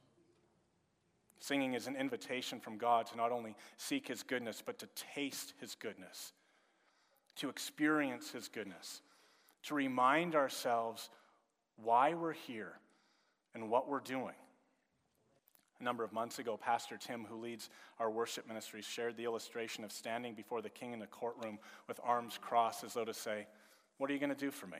Singing 1.39 1.73
is 1.73 1.87
an 1.87 1.95
invitation 1.95 2.59
from 2.59 2.77
God 2.77 3.07
to 3.07 3.17
not 3.17 3.31
only 3.31 3.55
seek 3.77 4.07
His 4.07 4.21
goodness, 4.21 4.61
but 4.63 4.77
to 4.77 4.87
taste 5.15 5.55
His 5.59 5.73
goodness, 5.73 6.33
to 7.37 7.49
experience 7.49 8.29
His 8.29 8.47
goodness, 8.47 9.01
to 9.63 9.73
remind 9.73 10.35
ourselves 10.35 11.09
why 11.77 12.13
we're 12.13 12.31
here 12.31 12.73
and 13.55 13.71
what 13.71 13.89
we're 13.89 14.01
doing. 14.01 14.35
A 15.79 15.83
number 15.83 16.03
of 16.03 16.11
months 16.11 16.39
ago, 16.39 16.57
Pastor 16.57 16.97
Tim, 16.97 17.25
who 17.29 17.39
leads 17.39 17.69
our 17.99 18.09
worship 18.09 18.47
ministry, 18.47 18.81
shared 18.81 19.15
the 19.15 19.25
illustration 19.25 19.83
of 19.83 19.91
standing 19.91 20.33
before 20.33 20.61
the 20.61 20.69
king 20.69 20.91
in 20.91 20.99
the 20.99 21.07
courtroom 21.07 21.59
with 21.87 21.99
arms 22.03 22.39
crossed 22.41 22.83
as 22.83 22.93
though 22.93 23.05
to 23.05 23.13
say, 23.13 23.45
What 23.97 24.09
are 24.09 24.13
you 24.13 24.19
going 24.19 24.33
to 24.33 24.35
do 24.35 24.49
for 24.49 24.65
me? 24.65 24.79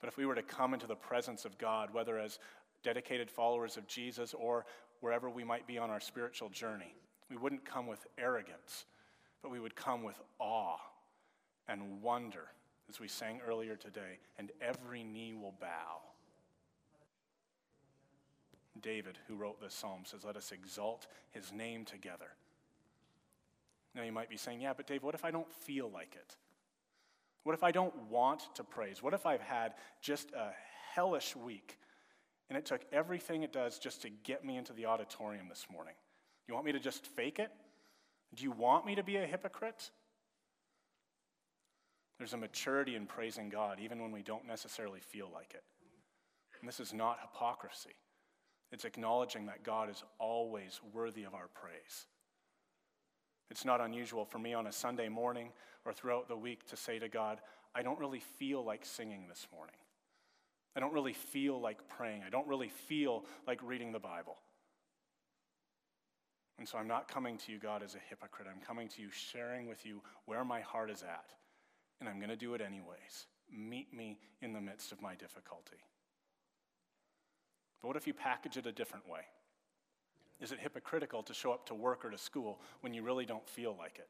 But 0.00 0.08
if 0.08 0.16
we 0.16 0.26
were 0.26 0.34
to 0.34 0.42
come 0.42 0.74
into 0.74 0.86
the 0.86 0.94
presence 0.94 1.44
of 1.44 1.58
God, 1.58 1.92
whether 1.92 2.18
as 2.18 2.38
dedicated 2.82 3.30
followers 3.30 3.76
of 3.76 3.86
Jesus 3.86 4.32
or 4.32 4.64
wherever 5.00 5.28
we 5.28 5.44
might 5.44 5.66
be 5.66 5.76
on 5.76 5.90
our 5.90 6.00
spiritual 6.00 6.48
journey, 6.48 6.94
we 7.28 7.36
wouldn't 7.36 7.64
come 7.64 7.86
with 7.86 8.06
arrogance, 8.16 8.86
but 9.42 9.50
we 9.50 9.60
would 9.60 9.76
come 9.76 10.02
with 10.02 10.20
awe 10.38 10.78
and 11.68 12.00
wonder 12.02 12.48
as 12.88 12.98
we 12.98 13.08
sang 13.08 13.40
earlier 13.46 13.76
today, 13.76 14.18
and 14.38 14.50
every 14.60 15.04
knee 15.04 15.34
will 15.34 15.54
bow. 15.60 16.00
David, 18.80 19.18
who 19.28 19.36
wrote 19.36 19.60
this 19.60 19.74
psalm, 19.74 20.02
says, 20.04 20.24
Let 20.24 20.36
us 20.36 20.52
exalt 20.52 21.06
his 21.30 21.52
name 21.52 21.84
together. 21.84 22.28
Now 23.94 24.02
you 24.02 24.12
might 24.12 24.30
be 24.30 24.36
saying, 24.36 24.60
Yeah, 24.60 24.72
but 24.76 24.86
Dave, 24.86 25.02
what 25.02 25.14
if 25.14 25.24
I 25.24 25.30
don't 25.30 25.50
feel 25.50 25.90
like 25.90 26.14
it? 26.14 26.36
What 27.42 27.54
if 27.54 27.62
I 27.62 27.70
don't 27.70 27.96
want 28.10 28.54
to 28.56 28.64
praise? 28.64 29.02
What 29.02 29.14
if 29.14 29.26
I've 29.26 29.40
had 29.40 29.74
just 30.00 30.30
a 30.32 30.52
hellish 30.94 31.34
week 31.34 31.78
and 32.48 32.58
it 32.58 32.66
took 32.66 32.82
everything 32.92 33.42
it 33.42 33.52
does 33.52 33.78
just 33.78 34.02
to 34.02 34.10
get 34.10 34.44
me 34.44 34.56
into 34.56 34.72
the 34.72 34.86
auditorium 34.86 35.48
this 35.48 35.66
morning? 35.72 35.94
You 36.46 36.54
want 36.54 36.66
me 36.66 36.72
to 36.72 36.80
just 36.80 37.06
fake 37.06 37.38
it? 37.38 37.50
Do 38.34 38.44
you 38.44 38.50
want 38.50 38.86
me 38.86 38.94
to 38.94 39.02
be 39.02 39.16
a 39.16 39.26
hypocrite? 39.26 39.90
There's 42.18 42.34
a 42.34 42.36
maturity 42.36 42.96
in 42.96 43.06
praising 43.06 43.48
God, 43.48 43.78
even 43.80 44.02
when 44.02 44.12
we 44.12 44.22
don't 44.22 44.46
necessarily 44.46 45.00
feel 45.00 45.30
like 45.32 45.54
it. 45.54 45.64
And 46.60 46.68
this 46.68 46.78
is 46.78 46.92
not 46.92 47.18
hypocrisy, 47.22 47.94
it's 48.72 48.84
acknowledging 48.84 49.46
that 49.46 49.64
God 49.64 49.90
is 49.90 50.02
always 50.18 50.80
worthy 50.92 51.24
of 51.24 51.34
our 51.34 51.48
praise. 51.54 52.06
It's 53.50 53.64
not 53.64 53.80
unusual 53.80 54.24
for 54.24 54.38
me 54.38 54.54
on 54.54 54.66
a 54.66 54.72
Sunday 54.72 55.08
morning 55.08 55.50
or 55.84 55.92
throughout 55.92 56.28
the 56.28 56.36
week 56.36 56.66
to 56.68 56.76
say 56.76 56.98
to 56.98 57.08
God, 57.08 57.40
I 57.74 57.82
don't 57.82 57.98
really 57.98 58.20
feel 58.20 58.64
like 58.64 58.84
singing 58.84 59.26
this 59.28 59.46
morning. 59.52 59.74
I 60.76 60.80
don't 60.80 60.92
really 60.92 61.12
feel 61.12 61.60
like 61.60 61.88
praying. 61.88 62.22
I 62.24 62.30
don't 62.30 62.46
really 62.46 62.68
feel 62.68 63.24
like 63.46 63.60
reading 63.62 63.90
the 63.90 63.98
Bible. 63.98 64.36
And 66.58 66.68
so 66.68 66.78
I'm 66.78 66.86
not 66.86 67.08
coming 67.08 67.38
to 67.38 67.52
you, 67.52 67.58
God, 67.58 67.82
as 67.82 67.94
a 67.94 68.00
hypocrite. 68.08 68.46
I'm 68.48 68.60
coming 68.60 68.86
to 68.88 69.02
you 69.02 69.08
sharing 69.10 69.66
with 69.66 69.84
you 69.84 70.02
where 70.26 70.44
my 70.44 70.60
heart 70.60 70.90
is 70.90 71.02
at. 71.02 71.30
And 72.00 72.08
I'm 72.08 72.18
going 72.18 72.30
to 72.30 72.36
do 72.36 72.54
it 72.54 72.60
anyways. 72.60 73.26
Meet 73.50 73.92
me 73.92 74.18
in 74.42 74.52
the 74.52 74.60
midst 74.60 74.92
of 74.92 75.02
my 75.02 75.14
difficulty. 75.14 75.78
But 77.80 77.88
what 77.88 77.96
if 77.96 78.06
you 78.06 78.14
package 78.14 78.56
it 78.56 78.66
a 78.66 78.72
different 78.72 79.08
way? 79.08 79.20
Is 80.40 80.52
it 80.52 80.58
hypocritical 80.58 81.22
to 81.24 81.34
show 81.34 81.52
up 81.52 81.66
to 81.66 81.74
work 81.74 82.04
or 82.04 82.10
to 82.10 82.18
school 82.18 82.60
when 82.80 82.94
you 82.94 83.02
really 83.02 83.26
don't 83.26 83.46
feel 83.48 83.76
like 83.78 83.98
it? 83.98 84.08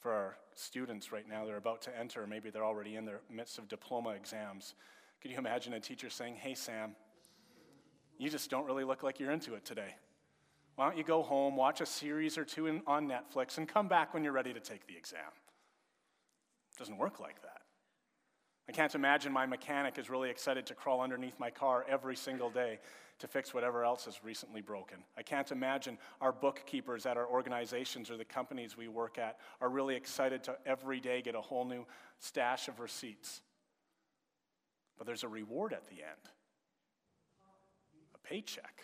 For 0.00 0.12
our 0.12 0.36
students 0.54 1.12
right 1.12 1.28
now, 1.28 1.44
they're 1.44 1.56
about 1.56 1.82
to 1.82 1.98
enter, 1.98 2.26
maybe 2.26 2.50
they're 2.50 2.64
already 2.64 2.96
in 2.96 3.04
their 3.04 3.20
midst 3.30 3.58
of 3.58 3.68
diploma 3.68 4.10
exams. 4.10 4.74
Can 5.20 5.30
you 5.30 5.38
imagine 5.38 5.72
a 5.72 5.80
teacher 5.80 6.10
saying, 6.10 6.36
Hey, 6.36 6.54
Sam, 6.54 6.94
you 8.18 8.28
just 8.28 8.50
don't 8.50 8.66
really 8.66 8.84
look 8.84 9.02
like 9.02 9.20
you're 9.20 9.30
into 9.30 9.54
it 9.54 9.64
today. 9.64 9.94
Why 10.76 10.88
don't 10.88 10.98
you 10.98 11.04
go 11.04 11.22
home, 11.22 11.56
watch 11.56 11.80
a 11.80 11.86
series 11.86 12.36
or 12.36 12.44
two 12.44 12.66
in, 12.66 12.82
on 12.86 13.08
Netflix, 13.08 13.58
and 13.58 13.66
come 13.66 13.88
back 13.88 14.12
when 14.12 14.22
you're 14.22 14.32
ready 14.32 14.52
to 14.52 14.60
take 14.60 14.86
the 14.86 14.96
exam? 14.96 15.20
It 16.72 16.78
doesn't 16.78 16.98
work 16.98 17.18
like 17.18 17.40
that. 17.42 17.62
I 18.68 18.72
can't 18.72 18.94
imagine 18.94 19.32
my 19.32 19.46
mechanic 19.46 19.96
is 19.96 20.10
really 20.10 20.28
excited 20.28 20.66
to 20.66 20.74
crawl 20.74 21.00
underneath 21.00 21.38
my 21.38 21.50
car 21.50 21.84
every 21.88 22.16
single 22.16 22.50
day 22.50 22.80
to 23.18 23.28
fix 23.28 23.54
whatever 23.54 23.84
else 23.84 24.06
is 24.06 24.20
recently 24.22 24.60
broken. 24.60 24.98
I 25.16 25.22
can't 25.22 25.50
imagine 25.50 25.98
our 26.20 26.32
bookkeepers 26.32 27.06
at 27.06 27.16
our 27.16 27.26
organizations 27.26 28.10
or 28.10 28.16
the 28.16 28.24
companies 28.24 28.76
we 28.76 28.88
work 28.88 29.18
at 29.18 29.38
are 29.60 29.68
really 29.68 29.94
excited 29.94 30.42
to 30.44 30.56
every 30.66 31.00
day 31.00 31.22
get 31.22 31.34
a 31.34 31.40
whole 31.40 31.64
new 31.64 31.86
stash 32.18 32.68
of 32.68 32.80
receipts. 32.80 33.40
But 34.98 35.06
there's 35.06 35.24
a 35.24 35.28
reward 35.28 35.72
at 35.72 35.86
the 35.86 36.02
end 36.02 36.30
a 38.14 38.28
paycheck. 38.28 38.82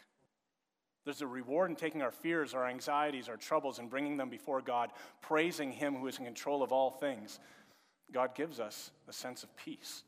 There's 1.05 1.23
a 1.23 1.27
reward 1.27 1.71
in 1.71 1.77
taking 1.77 2.01
our 2.01 2.13
fears, 2.13 2.55
our 2.55 2.67
anxieties, 2.67 3.29
our 3.29 3.37
troubles, 3.37 3.81
and 3.81 3.91
bringing 3.91 4.17
them 4.17 4.31
before 4.31 4.61
God, 4.61 4.91
praising 5.21 5.73
Him 5.73 5.97
who 5.97 6.07
is 6.07 6.19
in 6.19 6.25
control 6.25 6.63
of 6.63 6.71
all 6.71 6.91
things. 6.91 7.41
God 8.13 8.35
gives 8.35 8.61
us 8.61 8.91
a 9.09 9.13
sense 9.13 9.43
of 9.43 9.57
peace. 9.57 10.03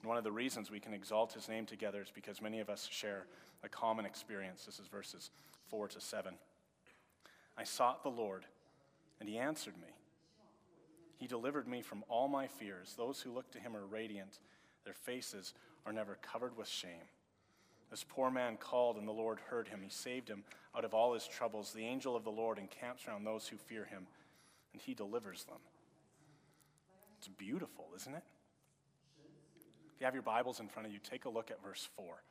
And 0.00 0.08
one 0.08 0.16
of 0.16 0.24
the 0.24 0.32
reasons 0.32 0.70
we 0.70 0.80
can 0.80 0.94
exalt 0.94 1.32
His 1.32 1.48
name 1.48 1.66
together 1.66 2.00
is 2.00 2.10
because 2.14 2.40
many 2.40 2.60
of 2.60 2.70
us 2.70 2.88
share 2.90 3.26
a 3.62 3.68
common 3.68 4.06
experience. 4.06 4.64
This 4.64 4.78
is 4.78 4.86
verses 4.86 5.30
4 5.70 5.88
to 5.88 6.00
7. 6.00 6.34
I 7.56 7.64
sought 7.64 8.02
the 8.02 8.08
Lord, 8.08 8.44
and 9.20 9.28
He 9.28 9.38
answered 9.38 9.76
me. 9.76 9.88
He 11.16 11.26
delivered 11.26 11.66
me 11.66 11.82
from 11.82 12.04
all 12.08 12.28
my 12.28 12.46
fears. 12.46 12.94
Those 12.96 13.20
who 13.20 13.32
look 13.32 13.50
to 13.52 13.58
Him 13.58 13.76
are 13.76 13.84
radiant, 13.84 14.38
their 14.84 14.94
faces 14.94 15.54
are 15.84 15.92
never 15.92 16.16
covered 16.22 16.56
with 16.56 16.68
shame. 16.68 17.08
This 17.90 18.04
poor 18.06 18.30
man 18.30 18.56
called, 18.58 18.96
and 18.96 19.08
the 19.08 19.12
Lord 19.12 19.38
heard 19.48 19.68
him. 19.68 19.80
He 19.82 19.88
saved 19.88 20.28
him 20.28 20.44
out 20.76 20.84
of 20.84 20.92
all 20.92 21.14
his 21.14 21.26
troubles. 21.26 21.72
The 21.72 21.84
angel 21.84 22.14
of 22.14 22.24
the 22.24 22.30
Lord 22.30 22.58
encamps 22.58 23.08
around 23.08 23.24
those 23.24 23.48
who 23.48 23.56
fear 23.56 23.86
him, 23.86 24.06
and 24.72 24.82
he 24.82 24.92
delivers 24.92 25.44
them. 25.44 25.58
It's 27.18 27.28
beautiful, 27.28 27.86
isn't 27.96 28.14
it? 28.14 28.22
If 29.94 30.00
you 30.00 30.04
have 30.04 30.14
your 30.14 30.22
Bibles 30.22 30.60
in 30.60 30.68
front 30.68 30.86
of 30.86 30.92
you, 30.92 31.00
take 31.00 31.24
a 31.24 31.28
look 31.28 31.50
at 31.50 31.62
verse 31.62 31.88
4. 31.96 32.22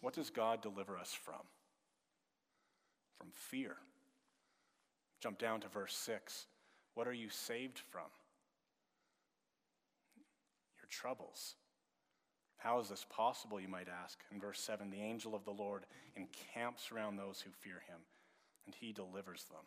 What 0.00 0.14
does 0.14 0.30
God 0.30 0.62
deliver 0.62 0.98
us 0.98 1.12
from? 1.12 1.40
From 3.18 3.28
fear. 3.34 3.76
Jump 5.20 5.38
down 5.38 5.60
to 5.60 5.68
verse 5.68 5.94
6. 5.94 6.46
What 6.94 7.06
are 7.06 7.12
you 7.12 7.28
saved 7.28 7.78
from? 7.78 8.08
Your 10.78 10.88
troubles. 10.88 11.56
How 12.56 12.78
is 12.80 12.88
this 12.88 13.04
possible, 13.10 13.60
you 13.60 13.68
might 13.68 13.88
ask? 14.02 14.18
In 14.32 14.40
verse 14.40 14.60
7, 14.60 14.88
the 14.88 15.02
angel 15.02 15.34
of 15.34 15.44
the 15.44 15.50
Lord 15.50 15.84
encamps 16.16 16.90
around 16.90 17.16
those 17.16 17.42
who 17.42 17.50
fear 17.50 17.82
him, 17.86 18.00
and 18.64 18.74
he 18.74 18.92
delivers 18.92 19.44
them. 19.44 19.64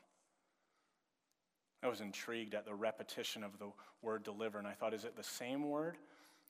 I 1.84 1.88
was 1.88 2.02
intrigued 2.02 2.56
at 2.56 2.66
the 2.66 2.74
repetition 2.74 3.44
of 3.44 3.58
the 3.60 3.70
word 4.02 4.24
deliver, 4.24 4.58
and 4.58 4.68
I 4.68 4.74
thought, 4.74 4.94
is 4.94 5.06
it 5.06 5.16
the 5.16 5.24
same 5.24 5.70
word, 5.70 5.98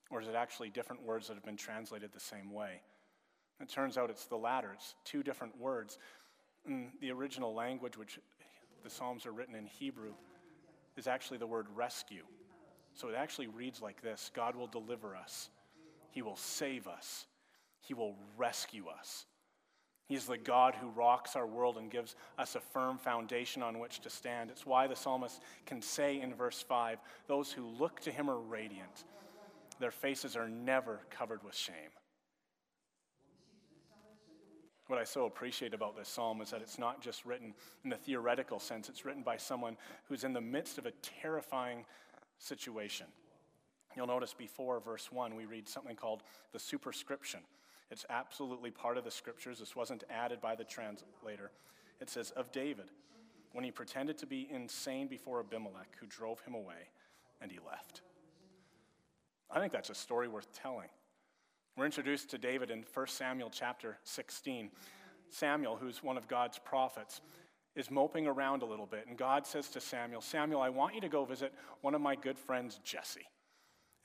or 0.09 0.21
is 0.21 0.27
it 0.27 0.35
actually 0.35 0.69
different 0.69 1.03
words 1.03 1.27
that 1.27 1.33
have 1.35 1.45
been 1.45 1.57
translated 1.57 2.11
the 2.13 2.19
same 2.19 2.51
way? 2.51 2.81
It 3.59 3.69
turns 3.69 3.97
out 3.97 4.09
it's 4.09 4.25
the 4.25 4.37
latter. 4.37 4.71
It's 4.73 4.95
two 5.03 5.23
different 5.23 5.59
words. 5.59 5.97
In 6.65 6.91
the 7.01 7.11
original 7.11 7.53
language, 7.53 7.97
which 7.97 8.19
the 8.83 8.89
Psalms 8.89 9.25
are 9.25 9.31
written 9.31 9.55
in 9.55 9.65
Hebrew, 9.65 10.13
is 10.95 11.07
actually 11.07 11.37
the 11.37 11.47
word 11.47 11.67
rescue. 11.75 12.23
So 12.93 13.09
it 13.09 13.15
actually 13.15 13.47
reads 13.47 13.81
like 13.81 14.01
this 14.01 14.31
God 14.33 14.55
will 14.55 14.67
deliver 14.67 15.15
us. 15.15 15.49
He 16.11 16.21
will 16.21 16.35
save 16.35 16.87
us. 16.87 17.25
He 17.81 17.93
will 17.93 18.15
rescue 18.37 18.85
us. 18.87 19.25
He's 20.07 20.25
the 20.25 20.37
God 20.37 20.75
who 20.75 20.89
rocks 20.89 21.35
our 21.35 21.45
world 21.45 21.77
and 21.77 21.91
gives 21.91 22.15
us 22.37 22.55
a 22.55 22.61
firm 22.61 22.97
foundation 22.97 23.61
on 23.61 23.77
which 23.79 23.99
to 24.01 24.09
stand. 24.09 24.49
It's 24.49 24.65
why 24.65 24.87
the 24.87 24.95
psalmist 24.95 25.41
can 25.65 25.81
say 25.81 26.21
in 26.21 26.33
verse 26.33 26.61
5 26.61 26.99
those 27.27 27.51
who 27.51 27.67
look 27.67 27.99
to 28.01 28.11
him 28.11 28.29
are 28.29 28.39
radiant, 28.39 29.03
their 29.79 29.91
faces 29.91 30.37
are 30.37 30.47
never 30.47 31.01
covered 31.09 31.43
with 31.43 31.55
shame. 31.55 31.91
What 34.87 34.97
I 34.97 35.03
so 35.03 35.25
appreciate 35.25 35.73
about 35.73 35.97
this 35.97 36.07
psalm 36.07 36.39
is 36.39 36.51
that 36.51 36.61
it's 36.61 36.79
not 36.79 37.01
just 37.01 37.25
written 37.25 37.53
in 37.83 37.89
the 37.89 37.97
theoretical 37.97 38.59
sense, 38.59 38.87
it's 38.87 39.03
written 39.03 39.23
by 39.23 39.35
someone 39.35 39.75
who's 40.07 40.23
in 40.23 40.31
the 40.31 40.39
midst 40.39 40.77
of 40.77 40.85
a 40.85 40.91
terrifying 41.01 41.83
situation. 42.37 43.07
You'll 43.97 44.07
notice 44.07 44.33
before 44.33 44.79
verse 44.79 45.11
1, 45.11 45.35
we 45.35 45.45
read 45.45 45.67
something 45.67 45.97
called 45.97 46.23
the 46.53 46.59
superscription. 46.59 47.41
It's 47.89 48.05
absolutely 48.09 48.71
part 48.71 48.97
of 48.97 49.03
the 49.03 49.11
scriptures. 49.11 49.59
This 49.59 49.75
wasn't 49.75 50.03
added 50.09 50.41
by 50.41 50.55
the 50.55 50.63
translator. 50.63 51.51
It 52.01 52.09
says, 52.09 52.31
Of 52.31 52.51
David, 52.51 52.91
when 53.53 53.63
he 53.63 53.71
pretended 53.71 54.17
to 54.19 54.25
be 54.25 54.47
insane 54.51 55.07
before 55.07 55.39
Abimelech, 55.39 55.95
who 55.99 56.07
drove 56.07 56.41
him 56.41 56.53
away, 56.53 56.89
and 57.41 57.51
he 57.51 57.59
left. 57.65 58.01
I 59.49 59.59
think 59.59 59.71
that's 59.71 59.89
a 59.89 59.95
story 59.95 60.27
worth 60.27 60.51
telling. 60.53 60.89
We're 61.77 61.85
introduced 61.85 62.29
to 62.31 62.37
David 62.37 62.71
in 62.71 62.83
1 62.93 63.07
Samuel 63.07 63.49
chapter 63.51 63.97
16. 64.03 64.71
Samuel, 65.29 65.77
who's 65.77 66.03
one 66.03 66.17
of 66.17 66.27
God's 66.27 66.59
prophets, 66.59 67.21
is 67.75 67.91
moping 67.91 68.25
around 68.27 68.63
a 68.63 68.65
little 68.65 68.87
bit, 68.87 69.05
and 69.07 69.17
God 69.17 69.45
says 69.45 69.69
to 69.69 69.79
Samuel, 69.79 70.21
Samuel, 70.21 70.61
I 70.61 70.69
want 70.69 70.95
you 70.95 71.01
to 71.01 71.09
go 71.09 71.23
visit 71.23 71.53
one 71.81 71.93
of 71.93 72.01
my 72.01 72.15
good 72.15 72.37
friends, 72.37 72.79
Jesse. 72.83 73.27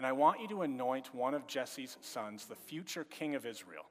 And 0.02 0.06
I 0.08 0.10
want 0.10 0.40
you 0.40 0.48
to 0.48 0.62
anoint 0.62 1.14
one 1.14 1.32
of 1.32 1.46
Jesse's 1.46 1.96
sons, 2.00 2.46
the 2.46 2.56
future 2.56 3.04
king 3.04 3.36
of 3.36 3.46
Israel. 3.46 3.84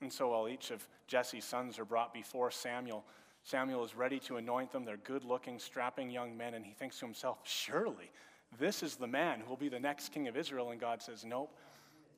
And 0.00 0.10
so 0.10 0.30
while 0.30 0.48
each 0.48 0.70
of 0.70 0.82
Jesse's 1.06 1.44
sons 1.44 1.78
are 1.78 1.84
brought 1.84 2.14
before 2.14 2.50
Samuel, 2.50 3.04
Samuel 3.42 3.84
is 3.84 3.94
ready 3.94 4.18
to 4.20 4.38
anoint 4.38 4.72
them. 4.72 4.86
They're 4.86 4.96
good 4.96 5.22
looking, 5.22 5.58
strapping 5.58 6.08
young 6.08 6.34
men, 6.34 6.54
and 6.54 6.64
he 6.64 6.72
thinks 6.72 6.98
to 7.00 7.04
himself, 7.04 7.40
Surely 7.44 8.10
this 8.58 8.82
is 8.82 8.96
the 8.96 9.06
man 9.06 9.40
who 9.40 9.50
will 9.50 9.58
be 9.58 9.68
the 9.68 9.78
next 9.78 10.12
king 10.12 10.28
of 10.28 10.36
Israel. 10.38 10.70
And 10.70 10.80
God 10.80 11.02
says, 11.02 11.22
Nope, 11.22 11.54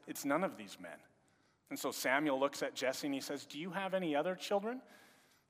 it's 0.07 0.25
none 0.25 0.45
of 0.45 0.57
these 0.57 0.77
men. 0.81 0.99
And 1.71 1.77
so 1.77 1.91
Samuel 1.91 2.39
looks 2.39 2.63
at 2.63 2.77
Jesse 2.77 3.09
and 3.09 3.15
he 3.15 3.21
says, 3.21 3.45
Do 3.45 3.59
you 3.59 3.71
have 3.71 3.93
any 3.93 4.15
other 4.15 4.37
children? 4.37 4.81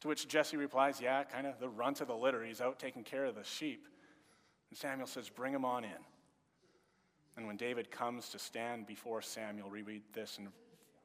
To 0.00 0.08
which 0.08 0.28
Jesse 0.28 0.56
replies, 0.56 0.98
Yeah, 0.98 1.24
kind 1.24 1.46
of 1.46 1.60
the 1.60 1.68
runt 1.68 2.00
of 2.00 2.08
the 2.08 2.16
litter. 2.16 2.42
He's 2.42 2.62
out 2.62 2.78
taking 2.78 3.04
care 3.04 3.26
of 3.26 3.34
the 3.34 3.44
sheep. 3.44 3.86
And 4.70 4.78
Samuel 4.78 5.06
says, 5.06 5.28
Bring 5.28 5.52
him 5.52 5.64
on 5.64 5.84
in. 5.84 5.90
And 7.36 7.46
when 7.46 7.56
David 7.56 7.90
comes 7.90 8.30
to 8.30 8.38
stand 8.38 8.86
before 8.86 9.20
Samuel, 9.20 9.70
we 9.70 9.82
read 9.82 10.02
this 10.12 10.38
in 10.38 10.48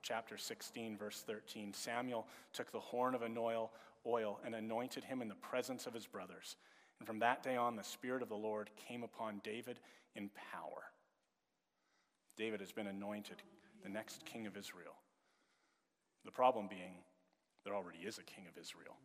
chapter 0.02 0.38
16, 0.38 0.98
verse 0.98 1.24
13 1.26 1.74
Samuel 1.74 2.26
took 2.54 2.72
the 2.72 2.80
horn 2.80 3.16
of 3.16 3.22
an 3.22 3.38
oil, 3.38 3.72
oil 4.06 4.40
and 4.46 4.56
anointed 4.56 5.04
him 5.04 5.22
in 5.22 5.28
the 5.28 5.36
presence 5.36 5.86
of 5.86 5.94
his 5.94 6.08
brothers. 6.08 6.56
And 7.00 7.08
from 7.08 7.20
that 7.20 7.44
day 7.44 7.56
on, 7.56 7.76
the 7.76 7.84
Spirit 7.84 8.22
of 8.22 8.30
the 8.30 8.36
Lord 8.36 8.70
came 8.88 9.04
upon 9.04 9.42
David 9.44 9.80
in 10.16 10.30
power. 10.52 10.84
David 12.38 12.60
has 12.60 12.72
been 12.72 12.88
anointed 12.88 13.38
the 13.84 13.90
next 13.90 14.26
king 14.26 14.48
of 14.48 14.56
Israel. 14.56 14.94
The 16.26 16.32
problem 16.32 16.68
being, 16.68 16.96
there 17.64 17.76
already 17.76 18.00
is 18.00 18.18
a 18.18 18.24
king 18.24 18.46
of 18.48 18.60
Israel. 18.60 18.96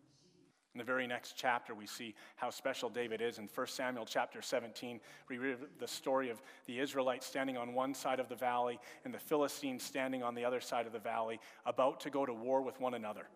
In 0.77 0.79
the 0.79 0.85
very 0.85 1.07
next 1.07 1.37
chapter, 1.39 1.75
we 1.75 1.87
see 1.87 2.15
how 2.35 2.51
special 2.51 2.91
David 2.91 3.23
is. 3.23 3.39
In 3.39 3.49
1 3.49 3.67
Samuel 3.67 4.05
chapter 4.05 4.43
17, 4.43 5.01
we 5.27 5.39
read 5.39 5.57
the 5.79 5.89
story 5.89 6.29
of 6.29 6.43
the 6.67 6.81
Israelites 6.81 7.25
standing 7.25 7.57
on 7.57 7.73
one 7.73 7.95
side 7.95 8.21
of 8.21 8.29
the 8.29 8.35
valley 8.35 8.79
and 9.07 9.15
the 9.15 9.19
Philistines 9.19 9.83
standing 9.83 10.23
on 10.23 10.35
the 10.35 10.45
other 10.45 10.61
side 10.61 10.87
of 10.87 10.93
the 10.93 10.99
valley, 10.99 11.41
about 11.65 12.01
to 12.01 12.11
go 12.11 12.27
to 12.27 12.35
war 12.35 12.61
with 12.61 12.79
one 12.79 12.93
another. 12.93 13.27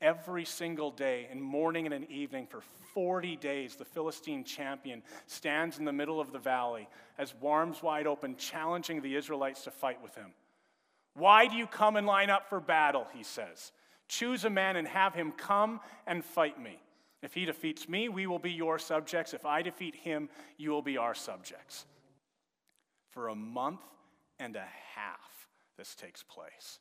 Every 0.00 0.44
single 0.44 0.90
day, 0.90 1.28
in 1.30 1.40
morning 1.40 1.86
and 1.86 1.94
in 1.94 2.10
evening, 2.10 2.48
for 2.48 2.62
40 2.92 3.36
days, 3.36 3.76
the 3.76 3.84
Philistine 3.84 4.42
champion 4.42 5.04
stands 5.28 5.78
in 5.78 5.84
the 5.84 5.92
middle 5.92 6.20
of 6.20 6.32
the 6.32 6.40
valley 6.40 6.88
as 7.18 7.32
arms 7.40 7.84
wide 7.84 8.08
open, 8.08 8.34
challenging 8.34 9.00
the 9.00 9.14
Israelites 9.14 9.62
to 9.62 9.70
fight 9.70 10.02
with 10.02 10.16
him. 10.16 10.32
Why 11.14 11.46
do 11.46 11.54
you 11.54 11.68
come 11.68 11.94
and 11.94 12.04
line 12.04 12.30
up 12.30 12.48
for 12.48 12.58
battle? 12.58 13.06
He 13.14 13.22
says. 13.22 13.70
Choose 14.12 14.44
a 14.44 14.50
man 14.50 14.76
and 14.76 14.86
have 14.86 15.14
him 15.14 15.32
come 15.32 15.80
and 16.06 16.22
fight 16.22 16.62
me. 16.62 16.82
If 17.22 17.32
he 17.32 17.46
defeats 17.46 17.88
me, 17.88 18.10
we 18.10 18.26
will 18.26 18.38
be 18.38 18.52
your 18.52 18.78
subjects. 18.78 19.32
If 19.32 19.46
I 19.46 19.62
defeat 19.62 19.94
him, 19.94 20.28
you 20.58 20.70
will 20.70 20.82
be 20.82 20.98
our 20.98 21.14
subjects. 21.14 21.86
For 23.08 23.28
a 23.28 23.34
month 23.34 23.80
and 24.38 24.54
a 24.54 24.66
half, 24.94 25.48
this 25.78 25.94
takes 25.94 26.22
place. 26.22 26.78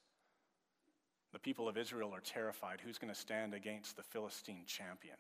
The 1.31 1.39
people 1.39 1.69
of 1.69 1.77
Israel 1.77 2.13
are 2.13 2.19
terrified. 2.19 2.81
Who's 2.83 2.97
going 2.97 3.13
to 3.13 3.19
stand 3.19 3.53
against 3.53 3.95
the 3.95 4.03
Philistine 4.03 4.65
champion? 4.67 5.15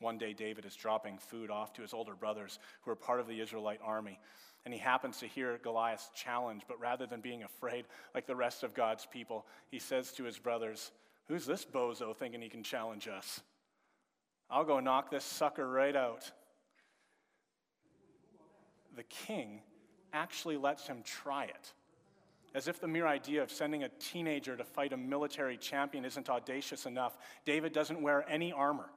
One 0.00 0.18
day, 0.18 0.34
David 0.34 0.66
is 0.66 0.76
dropping 0.76 1.16
food 1.16 1.50
off 1.50 1.72
to 1.72 1.82
his 1.82 1.94
older 1.94 2.14
brothers 2.14 2.58
who 2.82 2.90
are 2.90 2.94
part 2.94 3.20
of 3.20 3.26
the 3.26 3.40
Israelite 3.40 3.80
army, 3.82 4.20
and 4.66 4.74
he 4.74 4.80
happens 4.80 5.16
to 5.20 5.26
hear 5.26 5.56
Goliath's 5.62 6.10
challenge. 6.14 6.64
But 6.68 6.78
rather 6.78 7.06
than 7.06 7.22
being 7.22 7.42
afraid 7.42 7.86
like 8.14 8.26
the 8.26 8.36
rest 8.36 8.62
of 8.62 8.74
God's 8.74 9.06
people, 9.06 9.46
he 9.70 9.78
says 9.78 10.12
to 10.12 10.24
his 10.24 10.38
brothers, 10.38 10.92
Who's 11.28 11.46
this 11.46 11.64
bozo 11.64 12.16
thinking 12.16 12.40
he 12.40 12.48
can 12.48 12.62
challenge 12.62 13.08
us? 13.08 13.40
I'll 14.48 14.64
go 14.64 14.78
knock 14.78 15.10
this 15.10 15.24
sucker 15.24 15.68
right 15.68 15.96
out. 15.96 16.30
The 18.94 19.02
king 19.02 19.60
actually 20.12 20.56
lets 20.56 20.86
him 20.86 21.02
try 21.04 21.44
it. 21.44 21.72
As 22.54 22.68
if 22.68 22.80
the 22.80 22.88
mere 22.88 23.06
idea 23.06 23.42
of 23.42 23.50
sending 23.50 23.82
a 23.82 23.88
teenager 24.00 24.56
to 24.56 24.64
fight 24.64 24.92
a 24.92 24.96
military 24.96 25.58
champion 25.58 26.04
isn't 26.04 26.30
audacious 26.30 26.86
enough, 26.86 27.18
David 27.44 27.72
doesn't 27.72 28.00
wear 28.00 28.24
any 28.28 28.52
armor. 28.52 28.88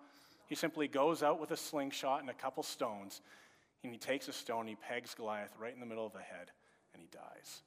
He 0.46 0.56
simply 0.56 0.88
goes 0.88 1.24
out 1.24 1.42
with 1.42 1.52
a 1.52 1.58
slingshot 1.58 2.22
and 2.22 2.30
a 2.30 2.34
couple 2.34 2.64
stones, 2.64 3.22
and 3.84 3.92
he 3.92 4.00
takes 4.00 4.28
a 4.28 4.34
stone, 4.34 4.68
he 4.68 4.76
pegs 4.76 5.14
Goliath 5.14 5.54
right 5.60 5.74
in 5.74 5.80
the 5.80 5.86
middle 5.86 6.06
of 6.06 6.14
the 6.14 6.20
head, 6.20 6.52
and 6.94 7.02
he 7.02 7.10
dies. 7.12 7.64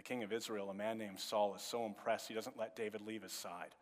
The 0.00 0.04
king 0.04 0.22
of 0.22 0.32
Israel, 0.32 0.70
a 0.70 0.74
man 0.74 0.96
named 0.96 1.20
Saul, 1.20 1.54
is 1.54 1.60
so 1.60 1.84
impressed 1.84 2.26
he 2.26 2.32
doesn't 2.32 2.58
let 2.58 2.74
David 2.74 3.02
leave 3.02 3.22
his 3.22 3.34
side. 3.34 3.74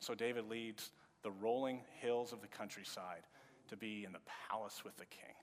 So 0.00 0.14
David 0.14 0.50
leads 0.50 0.90
the 1.22 1.30
rolling 1.30 1.80
hills 1.98 2.34
of 2.34 2.42
the 2.42 2.46
countryside 2.46 3.22
to 3.70 3.76
be 3.78 4.04
in 4.04 4.12
the 4.12 4.18
palace 4.50 4.84
with 4.84 4.98
the 4.98 5.06
king. 5.06 5.34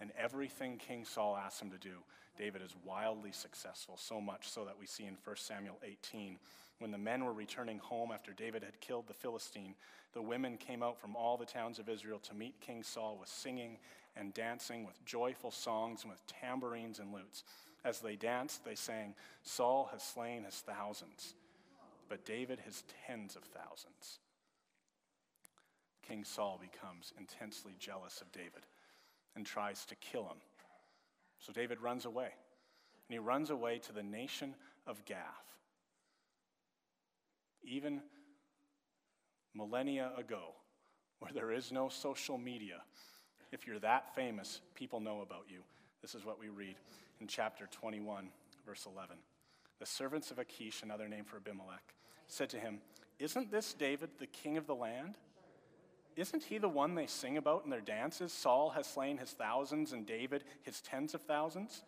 And 0.00 0.12
everything 0.18 0.78
King 0.78 1.04
Saul 1.04 1.36
asks 1.36 1.60
him 1.60 1.70
to 1.72 1.76
do, 1.76 1.96
David 2.38 2.62
is 2.62 2.74
wildly 2.86 3.32
successful, 3.32 3.98
so 3.98 4.18
much 4.18 4.48
so 4.48 4.64
that 4.64 4.78
we 4.80 4.86
see 4.86 5.04
in 5.04 5.18
1 5.22 5.36
Samuel 5.36 5.78
18. 5.84 6.38
When 6.78 6.90
the 6.90 6.96
men 6.96 7.22
were 7.22 7.34
returning 7.34 7.78
home 7.80 8.12
after 8.14 8.32
David 8.32 8.62
had 8.62 8.80
killed 8.80 9.06
the 9.06 9.12
Philistine, 9.12 9.74
the 10.14 10.22
women 10.22 10.56
came 10.56 10.82
out 10.82 10.98
from 10.98 11.16
all 11.16 11.36
the 11.36 11.44
towns 11.44 11.78
of 11.78 11.90
Israel 11.90 12.18
to 12.20 12.34
meet 12.34 12.62
King 12.62 12.82
Saul 12.82 13.18
with 13.20 13.28
singing 13.28 13.76
and 14.16 14.32
dancing, 14.32 14.86
with 14.86 15.04
joyful 15.04 15.50
songs, 15.50 16.00
and 16.02 16.10
with 16.10 16.26
tambourines 16.26 16.98
and 16.98 17.12
lutes. 17.12 17.44
As 17.84 18.00
they 18.00 18.16
danced, 18.16 18.64
they 18.64 18.74
sang, 18.74 19.14
Saul 19.42 19.90
has 19.92 20.02
slain 20.02 20.44
his 20.44 20.54
thousands, 20.54 21.34
but 22.08 22.24
David 22.24 22.60
his 22.64 22.82
tens 23.06 23.36
of 23.36 23.42
thousands. 23.42 24.20
King 26.06 26.24
Saul 26.24 26.60
becomes 26.60 27.12
intensely 27.18 27.74
jealous 27.78 28.20
of 28.20 28.32
David 28.32 28.66
and 29.36 29.44
tries 29.44 29.84
to 29.86 29.94
kill 29.96 30.24
him. 30.24 30.38
So 31.38 31.52
David 31.52 31.80
runs 31.80 32.04
away. 32.04 32.28
And 33.08 33.14
he 33.14 33.18
runs 33.18 33.50
away 33.50 33.78
to 33.80 33.92
the 33.92 34.02
nation 34.02 34.54
of 34.86 35.04
Gath. 35.04 35.18
Even 37.62 38.00
millennia 39.54 40.10
ago, 40.16 40.54
where 41.20 41.32
there 41.32 41.52
is 41.52 41.72
no 41.72 41.88
social 41.88 42.38
media, 42.38 42.82
if 43.52 43.66
you're 43.66 43.78
that 43.80 44.14
famous, 44.14 44.60
people 44.74 45.00
know 45.00 45.20
about 45.20 45.44
you. 45.48 45.60
This 46.02 46.14
is 46.14 46.24
what 46.24 46.40
we 46.40 46.48
read 46.48 46.76
in 47.20 47.26
chapter 47.26 47.66
21, 47.70 48.28
verse 48.66 48.86
11. 48.86 49.16
The 49.78 49.86
servants 49.86 50.30
of 50.30 50.38
Achish, 50.38 50.82
another 50.82 51.08
name 51.08 51.24
for 51.24 51.36
Abimelech, 51.36 51.94
said 52.26 52.48
to 52.50 52.58
him, 52.58 52.80
Isn't 53.18 53.50
this 53.50 53.74
David 53.74 54.10
the 54.18 54.26
king 54.26 54.56
of 54.56 54.66
the 54.66 54.74
land? 54.74 55.14
Isn't 56.16 56.44
he 56.44 56.58
the 56.58 56.68
one 56.68 56.94
they 56.94 57.06
sing 57.06 57.36
about 57.36 57.64
in 57.64 57.70
their 57.70 57.80
dances? 57.80 58.32
Saul 58.32 58.70
has 58.70 58.86
slain 58.86 59.18
his 59.18 59.30
thousands 59.30 59.92
and 59.92 60.06
David 60.06 60.44
his 60.62 60.80
tens 60.80 61.14
of 61.14 61.22
thousands. 61.22 61.82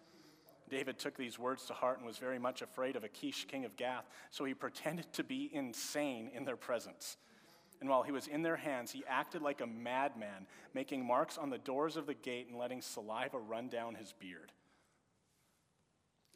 David 0.69 0.99
took 0.99 1.17
these 1.17 1.39
words 1.39 1.65
to 1.67 1.75
heart 1.75 1.99
and 1.99 2.07
was 2.07 2.19
very 2.19 2.41
much 2.41 2.61
afraid 2.61 2.97
of 2.97 3.05
Achish, 3.05 3.47
king 3.47 3.65
of 3.65 3.77
Gath, 3.77 4.05
so 4.31 4.45
he 4.45 4.55
pretended 4.55 5.12
to 5.12 5.23
be 5.23 5.49
insane 5.53 6.29
in 6.35 6.45
their 6.45 6.57
presence. 6.57 7.17
And 7.81 7.89
while 7.89 8.03
he 8.03 8.11
was 8.11 8.27
in 8.27 8.43
their 8.43 8.57
hands, 8.57 8.91
he 8.91 9.05
acted 9.07 9.43
like 9.43 9.61
a 9.61 9.67
madman, 9.67 10.47
making 10.75 11.05
marks 11.05 11.39
on 11.39 11.51
the 11.51 11.59
doors 11.59 11.97
of 11.97 12.07
the 12.07 12.15
gate 12.15 12.49
and 12.49 12.59
letting 12.59 12.81
saliva 12.81 13.39
run 13.39 13.69
down 13.69 13.95
his 13.95 14.12
beard. 14.12 14.51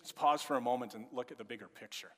Let's 0.00 0.12
pause 0.12 0.42
for 0.42 0.56
a 0.56 0.60
moment 0.60 0.94
and 0.94 1.04
look 1.12 1.30
at 1.30 1.38
the 1.38 1.44
bigger 1.44 1.68
picture. 1.68 2.10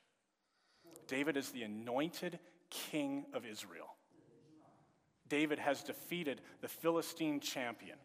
David 1.07 1.35
is 1.35 1.51
the 1.51 1.63
anointed 1.63 2.39
king 2.69 3.25
of 3.33 3.45
Israel. 3.45 3.95
David 5.27 5.59
has 5.59 5.83
defeated 5.83 6.41
the 6.61 6.67
Philistine 6.67 7.39
champion. 7.39 7.97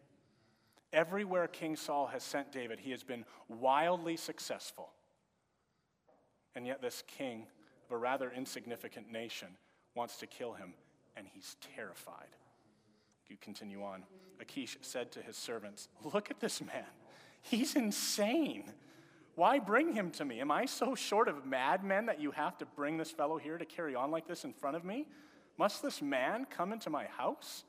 Everywhere 0.91 1.47
King 1.47 1.75
Saul 1.75 2.07
has 2.07 2.23
sent 2.23 2.51
David, 2.51 2.79
he 2.79 2.91
has 2.91 3.03
been 3.03 3.23
wildly 3.47 4.17
successful. 4.17 4.89
And 6.55 6.65
yet, 6.65 6.81
this 6.81 7.03
king 7.07 7.45
of 7.85 7.95
a 7.95 7.97
rather 7.97 8.31
insignificant 8.31 9.11
nation 9.11 9.49
wants 9.95 10.17
to 10.17 10.27
kill 10.27 10.53
him 10.53 10.73
and 11.15 11.27
he's 11.27 11.55
terrified. 11.75 12.35
You 13.27 13.37
continue 13.39 13.83
on. 13.83 14.03
Achish 14.41 14.77
said 14.81 15.11
to 15.11 15.21
his 15.21 15.37
servants, 15.37 15.87
Look 16.03 16.31
at 16.31 16.39
this 16.39 16.61
man. 16.61 16.85
He's 17.41 17.75
insane. 17.75 18.71
Why 19.39 19.57
bring 19.57 19.93
him 19.93 20.11
to 20.11 20.25
me? 20.25 20.41
Am 20.41 20.51
I 20.51 20.65
so 20.65 20.95
short 20.95 21.29
of 21.29 21.45
madmen 21.45 22.07
that 22.07 22.19
you 22.19 22.31
have 22.31 22.57
to 22.57 22.65
bring 22.65 22.97
this 22.97 23.09
fellow 23.09 23.37
here 23.37 23.57
to 23.57 23.63
carry 23.63 23.95
on 23.95 24.11
like 24.11 24.27
this 24.27 24.43
in 24.43 24.51
front 24.51 24.75
of 24.75 24.83
me? 24.83 25.07
Must 25.57 25.81
this 25.81 26.01
man 26.01 26.45
come 26.49 26.73
into 26.73 26.89
my 26.89 27.05
house? 27.05 27.63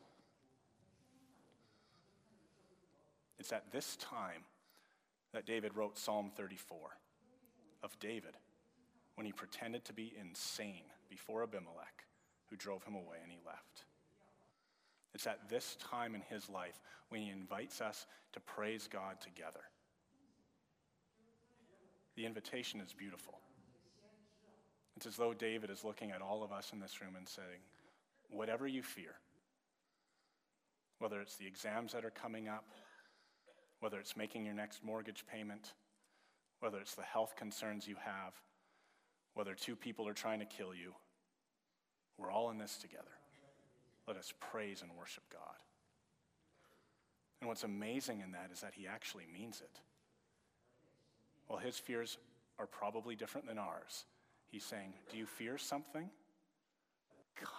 It's 3.39 3.53
at 3.53 3.71
this 3.71 3.95
time 4.01 4.43
that 5.33 5.47
David 5.47 5.77
wrote 5.77 5.97
Psalm 5.97 6.33
34 6.37 6.77
of 7.85 7.97
David 8.01 8.37
when 9.15 9.25
he 9.25 9.31
pretended 9.33 9.85
to 9.85 9.93
be 9.93 10.13
insane 10.21 10.91
before 11.09 11.45
Abimelech 11.45 12.05
who 12.47 12.57
drove 12.57 12.83
him 12.83 12.97
away 12.97 13.19
and 13.23 13.31
he 13.31 13.39
left. 13.47 13.85
It's 15.15 15.29
at 15.29 15.49
this 15.49 15.77
time 15.77 16.17
in 16.17 16.23
his 16.23 16.51
life 16.51 16.81
when 17.11 17.21
he 17.21 17.31
invites 17.31 17.81
us 17.81 18.07
to 18.33 18.41
praise 18.41 18.89
God 18.91 19.21
together. 19.21 19.70
The 22.17 22.27
invitation 22.27 22.81
is 22.81 22.93
beautiful. 22.93 23.39
It's 24.97 25.07
as 25.07 25.17
though 25.17 25.33
David 25.33 25.71
is 25.71 25.85
looking 25.85 26.11
at 26.11 26.21
all 26.21 26.43
of 26.43 26.53
us 26.53 26.73
in 26.73 26.81
this 26.81 27.01
room 27.01 27.17
and 27.17 27.29
saying, 27.29 27.61
Whatever 28.29 28.67
you 28.67 28.83
fear, 28.83 29.15
whether 30.99 31.21
it's 31.21 31.37
the 31.37 31.47
exams 31.47 31.93
that 31.93 32.05
are 32.05 32.11
coming 32.11 32.47
up, 32.49 32.65
whether 33.81 33.99
it's 33.99 34.17
making 34.17 34.45
your 34.45 34.55
next 34.55 34.85
mortgage 34.85 35.25
payment, 35.27 35.73
whether 36.61 36.79
it's 36.79 36.95
the 36.95 37.03
health 37.03 37.35
concerns 37.37 37.89
you 37.89 37.97
have, 38.05 38.35
whether 39.35 39.55
two 39.55 39.75
people 39.75 40.07
are 40.07 40.13
trying 40.13 40.39
to 40.39 40.45
kill 40.45 40.75
you, 40.75 40.93
we're 42.19 42.31
all 42.31 42.51
in 42.51 42.59
this 42.59 42.77
together. 42.77 43.05
Let 44.07 44.17
us 44.17 44.33
praise 44.39 44.83
and 44.83 44.91
worship 44.97 45.25
God. 45.33 45.57
And 47.41 47.49
what's 47.49 47.65
amazing 47.65 48.21
in 48.21 48.33
that 48.33 48.51
is 48.53 48.61
that 48.61 48.75
he 48.75 48.87
actually 48.87 49.27
means 49.33 49.63
it. 49.63 49.81
While 51.51 51.59
his 51.59 51.81
fears 51.81 52.17
are 52.61 52.67
probably 52.67 53.17
different 53.17 53.49
than 53.49 53.59
ours, 53.59 54.05
he's 54.53 54.63
saying, 54.63 54.95
Do 55.11 55.19
you 55.19 55.27
fear 55.27 55.59
something? 55.59 56.09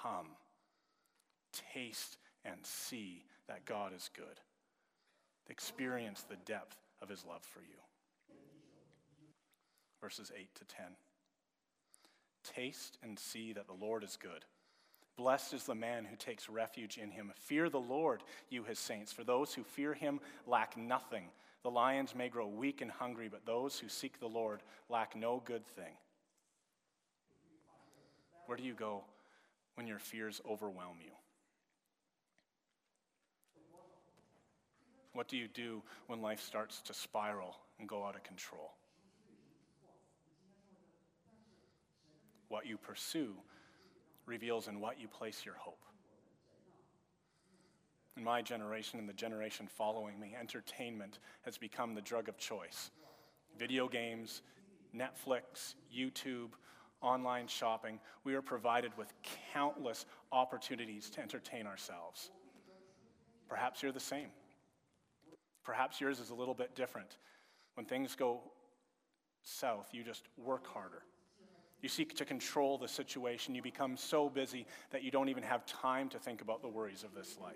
Come, 0.02 0.28
taste 1.74 2.18
and 2.46 2.56
see 2.64 3.26
that 3.50 3.66
God 3.66 3.92
is 3.94 4.10
good. 4.16 4.40
Experience 5.50 6.24
the 6.24 6.38
depth 6.46 6.78
of 7.02 7.10
his 7.10 7.26
love 7.26 7.44
for 7.44 7.60
you. 7.60 8.38
Verses 10.00 10.32
8 10.40 10.48
to 10.56 10.64
10. 10.64 10.86
Taste 12.46 12.98
and 13.04 13.20
see 13.20 13.52
that 13.52 13.68
the 13.68 13.86
Lord 13.86 14.06
is 14.06 14.18
good. 14.22 14.46
Blessed 15.18 15.54
is 15.54 15.66
the 15.66 15.76
man 15.76 16.06
who 16.06 16.16
takes 16.16 16.48
refuge 16.48 16.98
in 16.98 17.12
him. 17.12 17.34
Fear 17.36 17.70
the 17.70 17.82
Lord, 17.82 18.24
you 18.50 18.64
his 18.64 18.80
saints, 18.80 19.12
for 19.12 19.26
those 19.26 19.54
who 19.54 19.66
fear 19.66 19.94
him 19.94 20.22
lack 20.48 20.78
nothing. 20.78 21.26
The 21.64 21.70
lions 21.70 22.16
may 22.16 22.28
grow 22.28 22.48
weak 22.48 22.82
and 22.82 22.90
hungry, 22.90 23.30
but 23.30 23.46
those 23.46 23.78
who 23.78 23.88
seek 23.88 24.20
the 24.20 24.28
Lord 24.28 24.62
lack 24.90 25.16
no 25.16 25.42
good 25.46 25.66
thing. 25.68 25.94
Where 28.48 28.58
do 28.58 28.64
you 28.64 28.74
go 28.74 29.04
when 29.76 29.86
your 29.86 30.00
fears 30.00 30.42
overwhelm 30.50 30.98
you? 31.04 31.12
What 35.14 35.28
do 35.28 35.38
you 35.38 35.48
do 35.48 35.84
when 36.08 36.22
life 36.22 36.42
starts 36.42 36.82
to 36.82 36.94
spiral 36.94 37.58
and 37.80 37.88
go 37.88 38.06
out 38.06 38.16
of 38.16 38.24
control? 38.24 38.72
What 42.48 42.66
you 42.66 42.78
pursue 42.78 43.36
reveals 44.26 44.68
in 44.68 44.80
what 44.80 45.00
you 45.00 45.08
place 45.08 45.44
your 45.46 45.56
hope. 45.56 45.84
In 48.22 48.26
my 48.26 48.44
generation 48.44 49.00
and 49.00 49.10
the 49.10 49.14
generation 49.14 49.66
following 49.66 50.20
me, 50.20 50.36
entertainment 50.40 51.18
has 51.42 51.58
become 51.58 51.96
the 51.96 52.02
drug 52.02 52.30
of 52.30 52.38
choice. 52.38 52.92
Video 53.58 53.88
games, 53.88 54.44
Netflix, 54.96 55.74
YouTube, 55.92 56.50
online 57.02 57.48
shopping, 57.48 58.00
we 58.24 58.36
are 58.36 58.42
provided 58.44 58.92
with 58.96 59.12
countless 59.52 60.06
opportunities 60.32 61.10
to 61.10 61.20
entertain 61.20 61.66
ourselves. 61.66 62.30
Perhaps 63.50 63.82
you're 63.82 63.92
the 63.92 64.00
same. 64.00 64.30
Perhaps 65.64 66.00
yours 66.00 66.20
is 66.20 66.30
a 66.30 66.36
little 66.36 66.54
bit 66.54 66.76
different. 66.76 67.18
When 67.74 67.88
things 67.88 68.16
go 68.16 68.42
south, 69.42 69.90
you 69.94 70.04
just 70.04 70.26
work 70.38 70.68
harder. 70.68 71.02
You 71.82 71.90
seek 71.90 72.16
to 72.18 72.26
control 72.26 72.78
the 72.78 72.88
situation. 72.88 73.56
You 73.56 73.64
become 73.64 73.98
so 73.98 74.30
busy 74.30 74.68
that 74.92 75.02
you 75.02 75.10
don't 75.10 75.30
even 75.30 75.42
have 75.42 75.66
time 75.66 76.08
to 76.10 76.20
think 76.20 76.42
about 76.42 76.62
the 76.62 76.70
worries 76.70 77.04
of 77.04 77.16
this 77.16 77.40
life. 77.42 77.56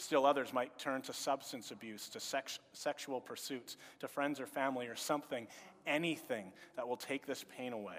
Still, 0.00 0.24
others 0.24 0.54
might 0.54 0.78
turn 0.78 1.02
to 1.02 1.12
substance 1.12 1.70
abuse, 1.70 2.08
to 2.08 2.20
sex- 2.20 2.58
sexual 2.72 3.20
pursuits, 3.20 3.76
to 3.98 4.08
friends 4.08 4.40
or 4.40 4.46
family, 4.46 4.86
or 4.86 4.96
something, 4.96 5.46
anything 5.86 6.52
that 6.76 6.88
will 6.88 6.96
take 6.96 7.26
this 7.26 7.44
pain 7.56 7.74
away. 7.74 7.98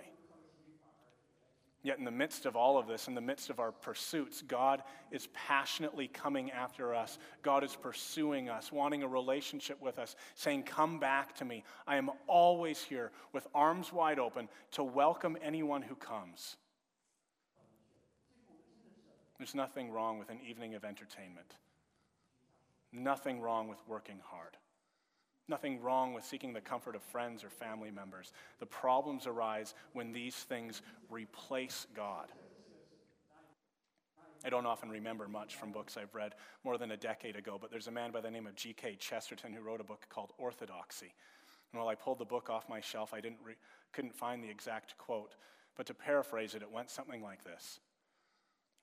Yet, 1.84 2.00
in 2.00 2.06
the 2.06 2.12
midst 2.12 2.48
of 2.48 2.56
all 2.56 2.80
of 2.80 2.88
this, 2.88 3.08
in 3.08 3.14
the 3.14 3.22
midst 3.22 3.52
of 3.52 3.60
our 3.60 3.72
pursuits, 3.72 4.42
God 4.42 4.82
is 5.12 5.28
passionately 5.34 6.08
coming 6.08 6.50
after 6.50 6.96
us. 6.96 7.20
God 7.44 7.64
is 7.64 7.76
pursuing 7.76 8.50
us, 8.50 8.72
wanting 8.72 9.04
a 9.04 9.08
relationship 9.08 9.80
with 9.80 10.00
us, 10.00 10.16
saying, 10.34 10.64
Come 10.64 11.00
back 11.00 11.36
to 11.36 11.46
me. 11.46 11.64
I 11.86 11.98
am 11.98 12.10
always 12.26 12.82
here 12.82 13.12
with 13.32 13.46
arms 13.54 13.94
wide 13.94 14.18
open 14.18 14.50
to 14.72 14.84
welcome 14.84 15.38
anyone 15.44 15.84
who 15.84 15.96
comes. 15.96 16.56
There's 19.38 19.54
nothing 19.54 19.92
wrong 19.92 20.18
with 20.18 20.30
an 20.30 20.40
evening 20.48 20.74
of 20.76 20.84
entertainment, 20.84 21.56
nothing 22.92 23.42
wrong 23.42 23.68
with 23.68 23.80
working 23.88 24.20
hard. 24.24 24.58
Nothing 25.48 25.82
wrong 25.82 26.14
with 26.14 26.24
seeking 26.24 26.54
the 26.54 26.62
comfort 26.62 26.96
of 26.96 27.04
friends 27.04 27.44
or 27.44 27.50
family 27.50 27.92
members. 27.92 28.32
The 28.60 28.66
problems 28.66 29.28
arise 29.28 29.74
when 29.94 30.12
these 30.12 30.36
things 30.36 30.82
replace 31.10 31.88
God. 31.96 32.28
I 34.44 34.50
don't 34.50 34.66
often 34.66 34.90
remember 34.90 35.28
much 35.28 35.56
from 35.56 35.72
books 35.72 35.98
I've 35.98 36.16
read 36.16 36.34
more 36.64 36.78
than 36.78 36.92
a 36.92 36.98
decade 36.98 37.36
ago, 37.36 37.58
but 37.62 37.70
there's 37.70 37.88
a 37.88 37.92
man 37.92 38.12
by 38.12 38.22
the 38.22 38.32
name 38.32 38.48
of 38.48 38.56
G.K. 38.56 38.96
Chesterton 38.96 39.54
who 39.54 39.62
wrote 39.62 39.82
a 39.82 39.84
book 39.84 40.08
called 40.10 40.34
Orthodoxy. 40.38 41.14
And 41.72 41.80
while 41.80 41.90
I 41.90 41.96
pulled 41.96 42.18
the 42.18 42.26
book 42.26 42.50
off 42.50 42.68
my 42.68 42.82
shelf, 42.82 43.14
I 43.14 43.22
didn't 43.22 43.40
re- 43.44 43.56
couldn't 43.94 44.16
find 44.16 44.44
the 44.44 44.50
exact 44.50 44.98
quote, 44.98 45.36
but 45.76 45.86
to 45.88 45.94
paraphrase 45.94 46.56
it, 46.56 46.64
it 46.64 46.72
went 46.72 46.90
something 46.90 47.22
like 47.22 47.44
this 47.44 47.80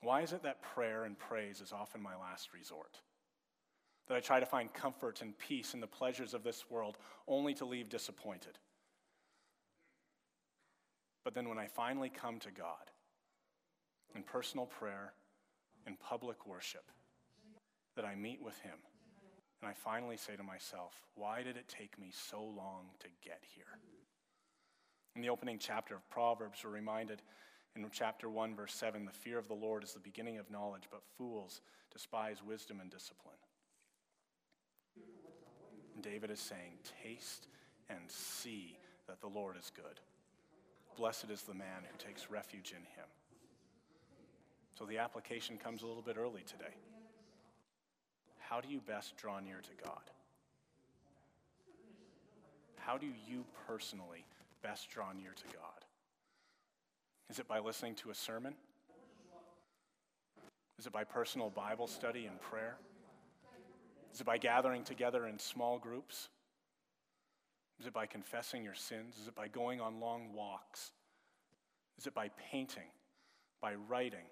Why 0.00 0.22
is 0.22 0.32
it 0.32 0.42
that 0.44 0.62
prayer 0.62 1.04
and 1.04 1.18
praise 1.18 1.60
is 1.60 1.72
often 1.72 2.00
my 2.00 2.16
last 2.16 2.52
resort? 2.54 3.00
That 4.08 4.16
I 4.16 4.20
try 4.20 4.40
to 4.40 4.46
find 4.46 4.72
comfort 4.72 5.20
and 5.20 5.38
peace 5.38 5.74
in 5.74 5.80
the 5.80 5.86
pleasures 5.86 6.34
of 6.34 6.42
this 6.42 6.64
world 6.70 6.96
only 7.26 7.54
to 7.54 7.64
leave 7.64 7.88
disappointed. 7.88 8.58
But 11.24 11.34
then 11.34 11.48
when 11.48 11.58
I 11.58 11.66
finally 11.66 12.08
come 12.08 12.38
to 12.40 12.50
God 12.50 12.90
in 14.14 14.22
personal 14.22 14.66
prayer, 14.66 15.12
in 15.86 15.96
public 15.96 16.46
worship, 16.46 16.90
that 17.96 18.04
I 18.04 18.14
meet 18.14 18.42
with 18.42 18.58
Him, 18.60 18.78
and 19.60 19.68
I 19.68 19.74
finally 19.74 20.16
say 20.16 20.36
to 20.36 20.42
myself, 20.42 20.94
why 21.14 21.42
did 21.42 21.56
it 21.56 21.68
take 21.68 21.98
me 21.98 22.10
so 22.12 22.42
long 22.42 22.86
to 23.00 23.08
get 23.22 23.42
here? 23.54 23.78
In 25.16 25.22
the 25.22 25.28
opening 25.28 25.58
chapter 25.58 25.94
of 25.94 26.08
Proverbs, 26.08 26.60
we're 26.64 26.70
reminded 26.70 27.22
in 27.76 27.84
chapter 27.92 28.30
1, 28.30 28.56
verse 28.56 28.74
7 28.74 29.04
the 29.04 29.12
fear 29.12 29.38
of 29.38 29.48
the 29.48 29.54
Lord 29.54 29.84
is 29.84 29.92
the 29.92 30.00
beginning 30.00 30.38
of 30.38 30.50
knowledge, 30.50 30.84
but 30.90 31.02
fools 31.16 31.60
despise 31.92 32.42
wisdom 32.42 32.80
and 32.80 32.90
discipline. 32.90 33.36
David 36.02 36.30
is 36.30 36.40
saying, 36.40 36.78
Taste 37.02 37.48
and 37.88 38.00
see 38.08 38.78
that 39.06 39.20
the 39.20 39.28
Lord 39.28 39.56
is 39.56 39.72
good. 39.74 40.00
Blessed 40.96 41.30
is 41.30 41.42
the 41.42 41.54
man 41.54 41.84
who 41.90 41.96
takes 42.04 42.30
refuge 42.30 42.70
in 42.72 42.82
him. 42.82 43.08
So 44.78 44.84
the 44.84 44.98
application 44.98 45.56
comes 45.56 45.82
a 45.82 45.86
little 45.86 46.02
bit 46.02 46.16
early 46.18 46.42
today. 46.42 46.74
How 48.38 48.60
do 48.60 48.68
you 48.68 48.80
best 48.80 49.16
draw 49.16 49.40
near 49.40 49.60
to 49.60 49.84
God? 49.84 50.10
How 52.76 52.96
do 52.96 53.06
you 53.26 53.44
personally 53.66 54.24
best 54.62 54.88
draw 54.90 55.12
near 55.12 55.32
to 55.34 55.56
God? 55.56 55.84
Is 57.30 57.38
it 57.38 57.46
by 57.46 57.58
listening 57.58 57.94
to 57.96 58.10
a 58.10 58.14
sermon? 58.14 58.54
Is 60.78 60.86
it 60.86 60.92
by 60.92 61.04
personal 61.04 61.50
Bible 61.50 61.86
study 61.86 62.26
and 62.26 62.40
prayer? 62.40 62.76
Is 64.12 64.20
it 64.20 64.26
by 64.26 64.38
gathering 64.38 64.84
together 64.84 65.26
in 65.26 65.38
small 65.38 65.78
groups? 65.78 66.28
Is 67.80 67.86
it 67.86 67.92
by 67.92 68.06
confessing 68.06 68.64
your 68.64 68.74
sins? 68.74 69.16
Is 69.20 69.28
it 69.28 69.34
by 69.34 69.48
going 69.48 69.80
on 69.80 70.00
long 70.00 70.32
walks? 70.32 70.92
Is 71.98 72.06
it 72.06 72.14
by 72.14 72.30
painting, 72.50 72.90
by 73.60 73.74
writing, 73.74 74.26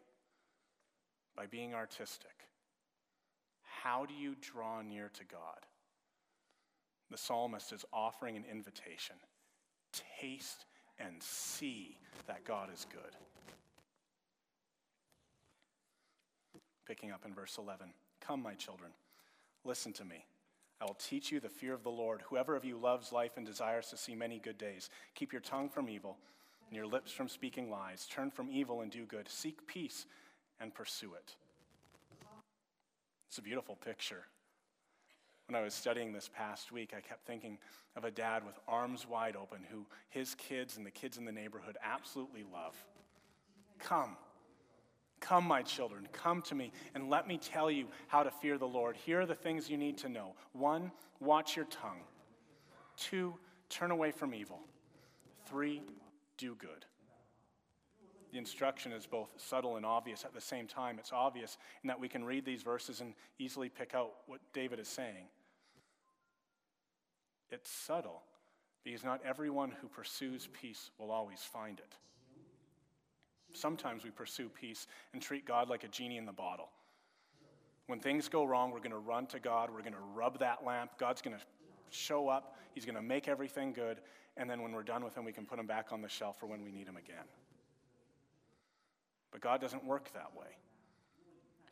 by 1.36 1.46
being 1.46 1.74
artistic? 1.74 2.30
How 3.62 4.06
do 4.06 4.14
you 4.14 4.34
draw 4.40 4.82
near 4.82 5.10
to 5.14 5.24
God? 5.24 5.66
The 7.10 7.18
psalmist 7.18 7.72
is 7.72 7.84
offering 7.92 8.36
an 8.36 8.44
invitation 8.50 9.16
taste 10.20 10.66
and 10.98 11.22
see 11.22 11.98
that 12.26 12.44
God 12.44 12.68
is 12.72 12.86
good. 12.90 13.16
Picking 16.86 17.10
up 17.10 17.24
in 17.24 17.34
verse 17.34 17.58
11 17.58 17.88
Come, 18.20 18.42
my 18.42 18.54
children. 18.54 18.90
Listen 19.66 19.92
to 19.94 20.05
me. 20.05 20.24
I 20.81 20.85
will 20.85 20.94
teach 20.94 21.33
you 21.33 21.40
the 21.40 21.48
fear 21.48 21.74
of 21.74 21.83
the 21.83 21.90
Lord. 21.90 22.22
Whoever 22.29 22.55
of 22.55 22.64
you 22.64 22.76
loves 22.76 23.11
life 23.11 23.33
and 23.37 23.44
desires 23.44 23.88
to 23.88 23.96
see 23.96 24.14
many 24.14 24.38
good 24.38 24.59
days, 24.59 24.90
keep 25.14 25.33
your 25.33 25.40
tongue 25.40 25.68
from 25.68 25.88
evil 25.88 26.18
and 26.68 26.76
your 26.76 26.87
lips 26.87 27.11
from 27.11 27.29
speaking 27.29 27.68
lies. 27.68 28.07
Turn 28.07 28.31
from 28.31 28.48
evil 28.50 28.83
and 28.83 28.92
do 28.92 29.05
good. 29.07 29.29
Seek 29.29 29.66
peace 29.66 30.07
and 30.61 30.72
pursue 30.72 31.14
it. 31.14 31.35
It's 33.29 33.38
a 33.38 33.42
beautiful 33.42 33.74
picture. 33.74 34.24
When 35.48 35.57
I 35.57 35.64
was 35.64 35.74
studying 35.74 36.12
this 36.12 36.31
past 36.33 36.70
week, 36.70 36.92
I 36.96 37.00
kept 37.00 37.26
thinking 37.26 37.59
of 37.96 38.05
a 38.05 38.11
dad 38.11 38.44
with 38.44 38.59
arms 38.68 39.07
wide 39.09 39.37
open 39.37 39.61
who 39.70 39.87
his 40.11 40.35
kids 40.35 40.76
and 40.76 40.87
the 40.87 40.90
kids 40.90 41.16
in 41.18 41.24
the 41.24 41.33
neighborhood 41.33 41.76
absolutely 41.83 42.44
love. 42.52 42.74
Come, 43.79 44.16
Come, 45.26 45.44
my 45.44 45.62
children, 45.62 46.06
come 46.12 46.40
to 46.42 46.54
me, 46.54 46.70
and 46.94 47.10
let 47.10 47.26
me 47.26 47.36
tell 47.36 47.68
you 47.68 47.88
how 48.06 48.22
to 48.22 48.30
fear 48.30 48.58
the 48.58 48.68
Lord. 48.68 48.94
Here 48.94 49.22
are 49.22 49.26
the 49.26 49.34
things 49.34 49.68
you 49.68 49.76
need 49.76 49.98
to 49.98 50.08
know. 50.08 50.34
One, 50.52 50.92
watch 51.18 51.56
your 51.56 51.64
tongue. 51.64 52.02
Two, 52.96 53.34
turn 53.68 53.90
away 53.90 54.12
from 54.12 54.32
evil. 54.32 54.60
Three, 55.48 55.82
do 56.38 56.54
good. 56.54 56.84
The 58.30 58.38
instruction 58.38 58.92
is 58.92 59.04
both 59.04 59.30
subtle 59.36 59.74
and 59.74 59.84
obvious 59.84 60.24
at 60.24 60.32
the 60.32 60.40
same 60.40 60.68
time. 60.68 60.96
It's 61.00 61.12
obvious 61.12 61.58
in 61.82 61.88
that 61.88 61.98
we 61.98 62.08
can 62.08 62.24
read 62.24 62.44
these 62.44 62.62
verses 62.62 63.00
and 63.00 63.12
easily 63.40 63.68
pick 63.68 63.96
out 63.96 64.12
what 64.28 64.38
David 64.52 64.78
is 64.78 64.86
saying. 64.86 65.26
It's 67.50 67.68
subtle 67.68 68.22
because 68.84 69.02
not 69.02 69.22
everyone 69.24 69.72
who 69.80 69.88
pursues 69.88 70.48
peace 70.52 70.90
will 71.00 71.10
always 71.10 71.40
find 71.40 71.80
it. 71.80 71.96
Sometimes 73.57 74.05
we 74.05 74.11
pursue 74.11 74.49
peace 74.49 74.87
and 75.12 75.23
treat 75.23 75.47
God 75.47 75.69
like 75.69 75.85
a 75.85 75.88
genie 75.88 76.19
in 76.19 76.27
the 76.27 76.33
bottle. 76.33 76.69
When 77.87 78.01
things 78.01 78.29
go 78.29 78.45
wrong, 78.45 78.71
we're 78.71 78.79
going 78.79 78.90
to 78.90 78.99
run 78.99 79.27
to 79.29 79.38
God. 79.38 79.71
We're 79.71 79.81
going 79.81 79.92
to 79.92 79.99
rub 80.14 80.40
that 80.40 80.64
lamp. 80.64 80.92
God's 80.99 81.23
going 81.23 81.37
to 81.37 81.42
show 81.90 82.29
up. 82.29 82.57
He's 82.75 82.85
going 82.85 82.97
to 82.97 83.03
make 83.03 83.29
everything 83.29 83.73
good. 83.73 83.99
And 84.37 84.51
then 84.51 84.62
when 84.62 84.73
we're 84.73 84.83
done 84.83 85.05
with 85.05 85.16
Him, 85.16 85.25
we 85.25 85.33
can 85.33 85.47
put 85.47 85.59
Him 85.59 85.66
back 85.66 85.92
on 85.92 86.03
the 86.03 86.09
shelf 86.09 86.38
for 86.38 86.47
when 86.47 86.62
we 86.64 86.73
need 86.73 86.88
Him 86.88 86.97
again. 86.97 87.25
But 89.31 89.40
God 89.40 89.61
doesn't 89.61 89.85
work 89.85 90.12
that 90.14 90.33
way. 90.37 90.47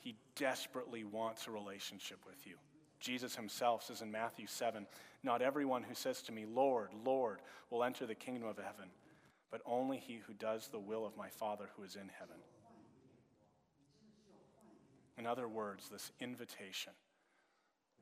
He 0.01 0.17
desperately 0.37 1.03
wants 1.03 1.47
a 1.47 1.51
relationship 1.51 2.19
with 2.27 2.47
you. 2.47 2.55
Jesus 3.01 3.37
himself 3.37 3.85
says 3.85 4.01
in 4.01 4.11
Matthew 4.11 4.47
7 4.47 4.87
Not 5.23 5.43
everyone 5.43 5.83
who 5.83 5.95
says 5.95 6.23
to 6.23 6.33
me, 6.33 6.47
Lord, 6.47 6.91
Lord, 7.05 7.41
will 7.71 7.85
enter 7.85 8.07
the 8.07 8.15
kingdom 8.15 8.49
of 8.49 8.57
heaven 8.57 8.89
but 9.55 9.63
only 9.67 9.99
he 9.99 10.19
who 10.27 10.33
does 10.33 10.67
the 10.67 10.81
will 10.81 11.07
of 11.07 11.17
my 11.17 11.29
Father 11.29 11.67
who 11.77 11.85
is 11.85 11.95
in 11.95 12.11
heaven. 12.19 12.35
In 15.17 15.29
other 15.29 15.47
words, 15.47 15.89
this 15.89 16.11
invitation 16.19 16.93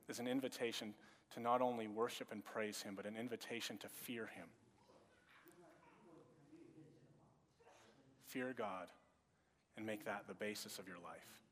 is 0.08 0.18
an 0.18 0.26
invitation 0.26 0.94
to 1.34 1.40
not 1.40 1.60
only 1.60 1.88
worship 1.88 2.28
and 2.32 2.42
praise 2.42 2.80
Him, 2.80 2.94
but 2.96 3.04
an 3.04 3.18
invitation 3.18 3.76
to 3.76 3.88
fear 3.90 4.30
Him. 4.34 4.46
Fear 8.24 8.54
God 8.56 8.86
and 9.76 9.84
make 9.84 10.06
that 10.06 10.24
the 10.26 10.34
basis 10.34 10.78
of 10.78 10.88
your 10.88 11.00
life. 11.04 11.42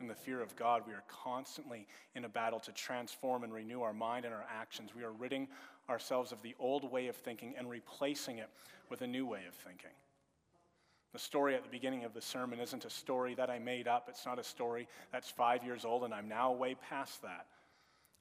In 0.00 0.06
the 0.06 0.14
fear 0.14 0.40
of 0.40 0.54
God, 0.54 0.82
we 0.86 0.92
are 0.92 1.02
constantly 1.08 1.88
in 2.14 2.24
a 2.24 2.28
battle 2.28 2.60
to 2.60 2.70
transform 2.70 3.42
and 3.42 3.52
renew 3.52 3.82
our 3.82 3.92
mind 3.92 4.24
and 4.24 4.32
our 4.32 4.46
actions. 4.48 4.90
We 4.94 5.02
are 5.02 5.10
ridding 5.10 5.48
ourselves 5.92 6.32
of 6.32 6.42
the 6.42 6.56
old 6.58 6.90
way 6.90 7.06
of 7.06 7.14
thinking 7.14 7.54
and 7.56 7.70
replacing 7.70 8.38
it 8.38 8.48
with 8.90 9.02
a 9.02 9.06
new 9.06 9.24
way 9.26 9.42
of 9.46 9.54
thinking. 9.54 9.90
The 11.12 11.18
story 11.18 11.54
at 11.54 11.62
the 11.62 11.68
beginning 11.68 12.04
of 12.04 12.14
the 12.14 12.22
sermon 12.22 12.58
isn't 12.58 12.86
a 12.86 12.90
story 12.90 13.34
that 13.34 13.50
I 13.50 13.58
made 13.58 13.86
up. 13.86 14.06
It's 14.08 14.24
not 14.24 14.38
a 14.38 14.44
story 14.44 14.88
that's 15.12 15.30
five 15.30 15.62
years 15.62 15.84
old 15.84 16.04
and 16.04 16.12
I'm 16.12 16.28
now 16.28 16.52
way 16.52 16.74
past 16.74 17.22
that. 17.22 17.46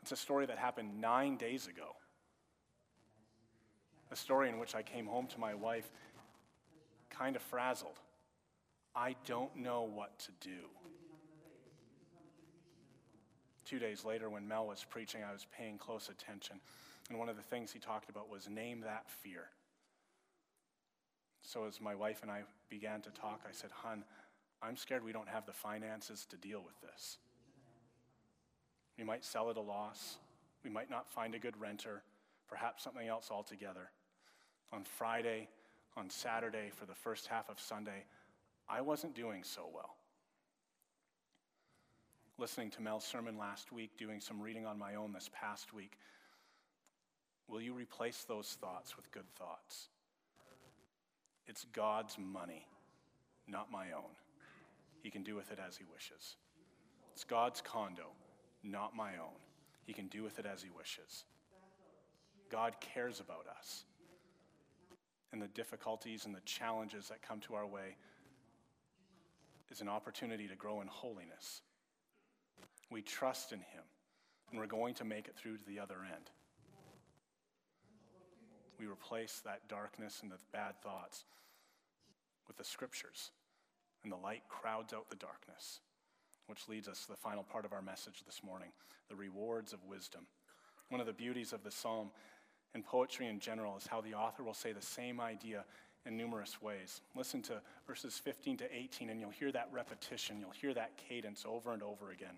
It's 0.02 0.12
a 0.12 0.18
story 0.18 0.46
that 0.46 0.58
happened 0.58 1.00
nine 1.00 1.38
days 1.38 1.68
ago. 1.68 1.96
A 4.12 4.16
story 4.16 4.50
in 4.50 4.60
which 4.60 4.76
I 4.76 4.82
came 4.84 5.06
home 5.06 5.28
to 5.28 5.40
my 5.40 5.54
wife 5.54 5.90
kind 7.10 7.36
of 7.36 7.42
frazzled. 7.42 8.00
I 8.94 9.16
don't 9.26 9.56
know 9.56 9.84
what 9.84 10.20
to 10.20 10.32
do. 10.42 10.68
Two 13.64 13.80
days 13.80 14.04
later, 14.04 14.30
when 14.30 14.46
Mel 14.46 14.68
was 14.68 14.86
preaching, 14.90 15.22
I 15.24 15.32
was 15.32 15.48
paying 15.58 15.78
close 15.78 16.10
attention. 16.10 16.60
And 17.12 17.20
one 17.20 17.28
of 17.28 17.36
the 17.36 17.42
things 17.42 17.74
he 17.74 17.80
talked 17.80 18.10
about 18.10 18.30
was 18.30 18.48
name 18.48 18.80
that 18.86 19.10
fear. 19.10 19.50
So, 21.42 21.66
as 21.66 21.82
my 21.82 21.94
wife 21.94 22.20
and 22.22 22.32
I 22.32 22.44
began 22.70 23.02
to 23.02 23.10
talk, 23.10 23.42
I 23.46 23.52
said, 23.52 23.70
Hun, 23.70 24.06
I'm 24.62 24.78
scared 24.78 25.04
we 25.04 25.12
don't 25.12 25.28
have 25.28 25.46
the 25.46 25.52
finances 25.52 26.26
to 26.30 26.38
deal 26.38 26.64
with 26.66 26.80
this. 26.80 27.18
We 28.98 29.04
might 29.04 29.26
sell 29.26 29.50
at 29.50 29.58
a 29.58 29.62
loss. 29.62 30.20
We 30.64 30.70
might 30.70 30.90
not 30.90 31.12
find 31.12 31.36
a 31.36 31.40
good 31.40 31.60
renter, 31.60 32.02
perhaps 32.48 32.82
something 32.82 33.10
else 33.10 33.28
altogether. 33.30 33.90
On 34.72 34.86
Friday, 34.86 35.50
on 35.98 36.10
Saturday, 36.10 36.72
for 36.74 36.86
the 36.86 36.96
first 36.96 37.28
half 37.28 37.50
of 37.50 37.60
Sunday, 37.60 38.06
I 38.70 38.80
wasn't 38.80 39.16
doing 39.16 39.44
so 39.44 39.70
well. 39.76 39.98
Listening 42.38 42.70
to 42.70 42.82
Mel's 42.82 43.04
sermon 43.04 43.38
last 43.38 43.74
week, 43.74 43.98
doing 43.98 44.22
some 44.22 44.40
reading 44.40 44.66
on 44.66 44.80
my 44.80 44.96
own 44.96 45.12
this 45.12 45.30
past 45.34 45.74
week, 45.74 45.98
will 47.52 47.62
you 47.62 47.74
replace 47.74 48.24
those 48.24 48.58
thoughts 48.60 48.96
with 48.96 49.12
good 49.12 49.30
thoughts? 49.38 49.90
It's 51.48 51.66
God's 51.74 52.18
money, 52.18 52.66
not 53.48 53.72
my 53.72 53.92
own. 53.92 54.16
He 55.04 55.10
can 55.10 55.24
do 55.24 55.36
with 55.36 55.52
it 55.52 55.60
as 55.60 55.76
he 55.76 55.84
wishes. 55.92 56.38
It's 57.14 57.24
God's 57.24 57.62
condo, 57.62 58.08
not 58.64 58.96
my 58.96 59.18
own. 59.18 59.38
He 59.84 59.94
can 59.94 60.08
do 60.08 60.24
with 60.24 60.40
it 60.40 60.46
as 60.46 60.62
he 60.62 60.70
wishes. 60.76 61.26
God 62.50 62.76
cares 62.80 63.20
about 63.20 63.46
us 63.48 63.84
and 65.32 65.42
the 65.42 65.48
difficulties 65.48 66.26
and 66.26 66.36
the 66.36 66.42
challenges 66.42 67.08
that 67.08 67.22
come 67.22 67.40
to 67.42 67.56
our 67.56 67.66
way 67.66 67.96
is 69.70 69.82
an 69.82 69.88
opportunity 69.88 70.48
to 70.48 70.56
grow 70.56 70.82
in 70.82 70.88
holiness. 70.88 71.62
We 72.90 73.02
trust 73.02 73.54
in 73.54 73.60
Him, 73.60 73.84
and 74.50 74.60
we're 74.60 74.68
going 74.68 74.94
to 74.96 75.06
make 75.06 75.28
it 75.28 75.36
through 75.36 75.58
to 75.58 75.66
the 75.66 75.80
other 75.80 75.98
end. 76.06 76.30
We 78.82 78.88
replace 78.88 79.44
that 79.46 79.68
darkness 79.70 80.22
and 80.24 80.32
the 80.32 80.40
bad 80.52 80.82
thoughts 80.82 81.26
with 82.48 82.58
the 82.58 82.64
scriptures, 82.64 83.30
and 84.04 84.12
the 84.12 84.18
light 84.18 84.42
crowds 84.50 84.92
out 84.92 85.08
the 85.08 85.16
darkness, 85.16 85.82
which 86.48 86.68
leads 86.68 86.88
us 86.88 87.04
to 87.04 87.12
the 87.12 87.18
final 87.18 87.44
part 87.44 87.64
of 87.64 87.74
our 87.74 87.84
message 87.84 88.24
this 88.26 88.42
morning 88.44 88.70
the 89.08 89.16
rewards 89.16 89.72
of 89.72 89.84
wisdom. 89.86 90.22
One 90.90 91.00
of 91.00 91.06
the 91.06 91.14
beauties 91.14 91.54
of 91.54 91.64
the 91.64 91.70
psalm 91.70 92.10
and 92.74 92.84
poetry 92.84 93.28
in 93.28 93.40
general 93.40 93.78
is 93.78 93.86
how 93.86 94.02
the 94.02 94.16
author 94.16 94.42
will 94.42 94.56
say 94.56 94.72
the 94.72 94.82
same 94.82 95.20
idea 95.20 95.64
in 96.08 96.18
numerous 96.18 96.60
ways. 96.60 97.02
Listen 97.16 97.44
to 97.44 97.62
verses 97.86 98.18
15 98.18 98.58
to 98.58 98.76
18, 98.76 99.12
and 99.12 99.20
you'll 99.20 99.30
hear 99.30 99.52
that 99.52 99.70
repetition, 99.72 100.40
you'll 100.40 100.50
hear 100.50 100.74
that 100.74 100.98
cadence 100.98 101.46
over 101.48 101.72
and 101.72 101.84
over 101.84 102.10
again. 102.10 102.36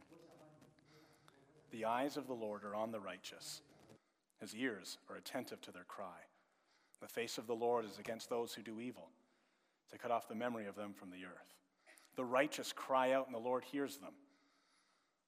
The 1.71 1.85
eyes 1.85 2.17
of 2.17 2.27
the 2.27 2.33
Lord 2.33 2.65
are 2.65 2.75
on 2.75 2.91
the 2.91 2.99
righteous, 2.99 3.61
his 4.41 4.53
ears 4.53 4.97
are 5.09 5.15
attentive 5.15 5.61
to 5.61 5.71
their 5.71 5.85
cry. 5.85 6.19
The 7.03 7.07
face 7.07 7.37
of 7.37 7.45
the 7.45 7.53
Lord 7.53 7.85
is 7.85 7.99
against 7.99 8.29
those 8.29 8.53
who 8.53 8.63
do 8.63 8.79
evil, 8.79 9.09
to 9.91 9.99
cut 9.99 10.09
off 10.09 10.27
the 10.27 10.33
memory 10.33 10.65
of 10.65 10.75
them 10.75 10.93
from 10.93 11.11
the 11.11 11.25
earth. 11.25 11.53
The 12.15 12.25
righteous 12.25 12.73
cry 12.73 13.11
out, 13.11 13.27
and 13.27 13.35
the 13.35 13.39
Lord 13.39 13.63
hears 13.63 13.97
them. 13.97 14.13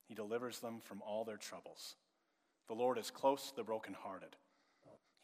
He 0.07 0.15
delivers 0.15 0.59
them 0.59 0.79
from 0.81 1.03
all 1.05 1.23
their 1.23 1.37
troubles. 1.37 1.95
The 2.67 2.73
Lord 2.73 2.97
is 2.97 3.11
close 3.11 3.49
to 3.49 3.55
the 3.55 3.63
brokenhearted 3.63 4.35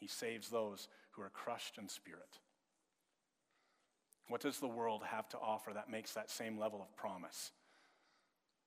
he 0.02 0.08
saves 0.08 0.48
those 0.48 0.88
who 1.12 1.22
are 1.22 1.30
crushed 1.30 1.78
in 1.78 1.88
spirit. 1.88 2.40
What 4.26 4.40
does 4.40 4.58
the 4.58 4.66
world 4.66 5.02
have 5.08 5.28
to 5.28 5.38
offer 5.38 5.72
that 5.72 5.88
makes 5.88 6.12
that 6.14 6.28
same 6.28 6.58
level 6.58 6.82
of 6.82 6.96
promise? 6.96 7.52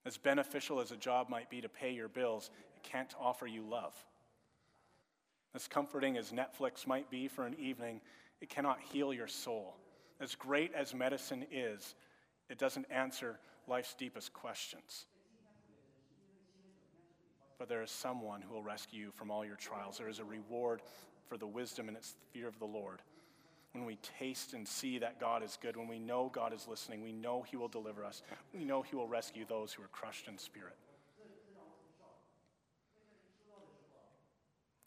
As 0.06 0.17
beneficial 0.17 0.80
as 0.80 0.91
a 0.91 0.98
job 0.98 1.28
might 1.30 1.50
be 1.50 1.60
to 1.60 1.67
pay 1.67 1.91
your 1.91 2.08
bills, 2.08 2.52
it 2.78 2.84
can't 2.84 3.13
offer 3.19 3.48
you 3.48 3.63
love. 3.63 3.93
As 5.56 5.70
comforting 5.70 6.18
as 6.18 6.34
Netflix 6.34 6.86
might 6.86 7.10
be 7.10 7.30
for 7.30 7.46
an 7.46 7.56
evening, 7.58 8.02
it 8.41 8.50
cannot 8.50 8.82
heal 8.82 9.13
your 9.13 9.28
soul. 9.28 9.78
As 10.20 10.36
great 10.36 10.74
as 10.74 10.94
medicine 10.94 11.46
is, 11.50 11.96
it 12.50 12.58
doesn't 12.58 12.86
answer 12.91 13.39
life's 13.65 13.94
deepest 13.94 14.34
questions. 14.34 15.06
But 17.58 17.70
there 17.70 17.82
is 17.82 17.89
someone 17.89 18.41
who 18.41 18.54
will 18.54 18.63
rescue 18.63 19.06
you 19.06 19.12
from 19.12 19.32
all 19.32 19.46
your 19.46 19.56
trials. 19.56 19.98
There 19.98 20.10
is 20.10 20.20
a 20.20 20.26
reward 20.26 20.82
for 21.30 21.38
the 21.38 21.48
wisdom 21.48 21.88
and 21.88 21.96
its 21.96 22.15
fear 22.34 22.50
of 22.50 22.60
the 22.60 22.65
Lord. 22.65 23.02
When 23.72 23.86
we 23.86 23.98
taste 24.20 24.54
and 24.54 24.68
see 24.68 25.00
that 25.00 25.22
God 25.22 25.41
is 25.41 25.58
good, 25.62 25.78
when 25.78 25.88
we 25.88 26.00
know 26.00 26.30
God 26.34 26.54
is 26.54 26.68
listening, 26.68 27.02
we 27.02 27.13
know 27.13 27.44
He 27.50 27.56
will 27.56 27.70
deliver 27.70 28.04
us, 28.04 28.24
we 28.54 28.65
know 28.65 28.82
He 28.82 28.98
will 28.98 29.08
rescue 29.08 29.46
those 29.48 29.72
who 29.72 29.84
are 29.84 29.89
crushed 29.89 30.28
in 30.28 30.38
spirit. 30.38 30.76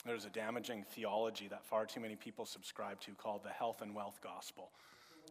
There's 0.09 0.25
a 0.25 0.31
damaging 0.31 0.85
theology 0.85 1.49
that 1.49 1.67
far 1.67 1.85
too 1.85 2.01
many 2.01 2.17
people 2.17 2.47
subscribe 2.47 2.99
to 3.03 3.13
called 3.13 3.45
the 3.45 3.51
health 3.51 3.83
and 3.83 3.95
wealth 3.95 4.21
gospel. 4.23 4.71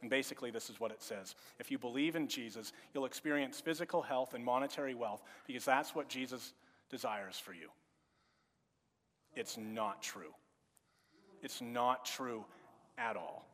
And 0.01 0.09
basically, 0.09 0.51
this 0.51 0.69
is 0.69 0.79
what 0.79 0.91
it 0.91 1.01
says 1.01 1.33
If 1.59 1.71
you 1.71 1.79
believe 1.79 2.15
in 2.15 2.27
Jesus, 2.27 2.73
you'll 2.93 3.05
experience 3.05 3.59
physical 3.59 4.03
health 4.03 4.35
and 4.35 4.45
monetary 4.45 4.93
wealth 4.93 5.23
because 5.47 5.65
that's 5.65 5.95
what 5.95 6.09
Jesus 6.09 6.53
desires 6.91 7.39
for 7.39 7.53
you. 7.53 7.69
It's 9.35 9.57
not 9.57 10.03
true. 10.03 10.33
It's 11.41 11.59
not 11.59 12.05
true 12.05 12.45
at 12.99 13.15
all. 13.15 13.47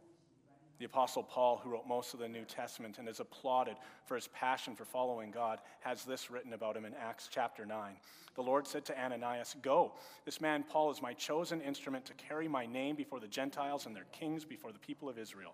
The 0.83 0.89
Apostle 0.89 1.23
Paul, 1.23 1.61
who 1.63 1.69
wrote 1.69 1.87
most 1.87 2.13
of 2.13 2.19
the 2.19 2.27
New 2.27 2.43
Testament 2.43 2.97
and 2.97 3.07
is 3.07 3.21
applauded 3.21 3.77
for 4.03 4.15
his 4.15 4.27
passion 4.27 4.75
for 4.75 4.83
following 4.83 5.31
God, 5.31 5.59
has 5.79 6.03
this 6.03 6.29
written 6.29 6.51
about 6.51 6.75
him 6.75 6.83
in 6.83 6.93
Acts 6.95 7.29
chapter 7.31 7.65
9. 7.65 7.93
The 8.35 8.41
Lord 8.43 8.67
said 8.67 8.83
to 8.87 9.01
Ananias, 9.01 9.55
Go, 9.61 9.93
this 10.25 10.41
man 10.41 10.65
Paul 10.67 10.91
is 10.91 11.01
my 11.01 11.13
chosen 11.13 11.61
instrument 11.61 12.03
to 12.07 12.13
carry 12.15 12.49
my 12.49 12.65
name 12.65 12.97
before 12.97 13.21
the 13.21 13.29
Gentiles 13.29 13.85
and 13.85 13.95
their 13.95 14.07
kings 14.11 14.43
before 14.43 14.73
the 14.73 14.79
people 14.79 15.07
of 15.07 15.17
Israel. 15.17 15.53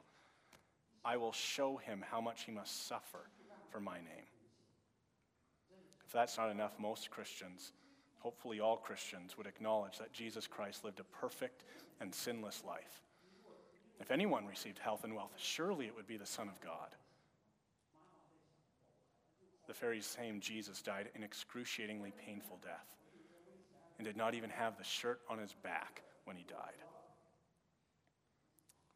I 1.05 1.17
will 1.17 1.31
show 1.31 1.77
him 1.77 2.03
how 2.09 2.21
much 2.21 2.45
he 2.45 2.51
must 2.51 2.87
suffer 2.87 3.29
for 3.69 3.79
my 3.79 3.97
name. 3.97 4.25
If 6.07 6.11
that's 6.11 6.39
not 6.39 6.49
enough, 6.49 6.71
most 6.79 7.11
Christians 7.11 7.73
hopefully 8.17 8.59
all 8.59 8.77
Christians 8.77 9.37
would 9.37 9.45
acknowledge 9.45 9.99
that 9.99 10.11
Jesus 10.11 10.47
Christ 10.47 10.83
lived 10.83 10.99
a 10.99 11.03
perfect 11.03 11.65
and 12.01 12.15
sinless 12.15 12.63
life. 12.65 13.03
If 13.99 14.11
anyone 14.11 14.45
received 14.45 14.79
health 14.79 15.03
and 15.03 15.15
wealth, 15.15 15.33
surely 15.37 15.85
it 15.85 15.95
would 15.95 16.07
be 16.07 16.17
the 16.17 16.25
Son 16.25 16.47
of 16.47 16.59
God. 16.61 16.95
The 19.67 19.73
very 19.73 20.01
same 20.01 20.39
Jesus 20.39 20.81
died 20.81 21.09
an 21.15 21.23
excruciatingly 21.23 22.13
painful 22.25 22.59
death 22.63 22.87
and 23.97 24.07
did 24.07 24.17
not 24.17 24.33
even 24.33 24.49
have 24.49 24.77
the 24.77 24.83
shirt 24.83 25.19
on 25.29 25.37
his 25.37 25.53
back 25.61 26.01
when 26.23 26.35
he 26.35 26.43
died. 26.43 26.79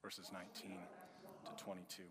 Verses 0.02 0.32
19 0.34 0.78
to 1.46 1.64
22. 1.64 2.04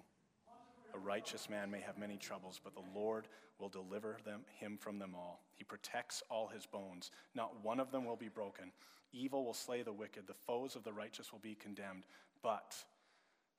A 0.94 0.98
righteous 0.98 1.48
man 1.48 1.70
may 1.70 1.80
have 1.80 1.98
many 1.98 2.18
troubles, 2.18 2.60
but 2.62 2.74
the 2.74 2.98
Lord 2.98 3.26
will 3.58 3.68
deliver 3.70 4.18
them, 4.24 4.42
him 4.58 4.76
from 4.78 4.98
them 4.98 5.14
all. 5.14 5.42
He 5.54 5.64
protects 5.64 6.22
all 6.28 6.48
his 6.48 6.66
bones. 6.66 7.10
Not 7.34 7.64
one 7.64 7.80
of 7.80 7.90
them 7.90 8.04
will 8.04 8.16
be 8.16 8.28
broken. 8.28 8.72
Evil 9.12 9.44
will 9.44 9.54
slay 9.54 9.82
the 9.82 9.92
wicked. 9.92 10.26
The 10.26 10.34
foes 10.34 10.76
of 10.76 10.84
the 10.84 10.92
righteous 10.92 11.32
will 11.32 11.38
be 11.38 11.54
condemned. 11.54 12.04
But 12.42 12.74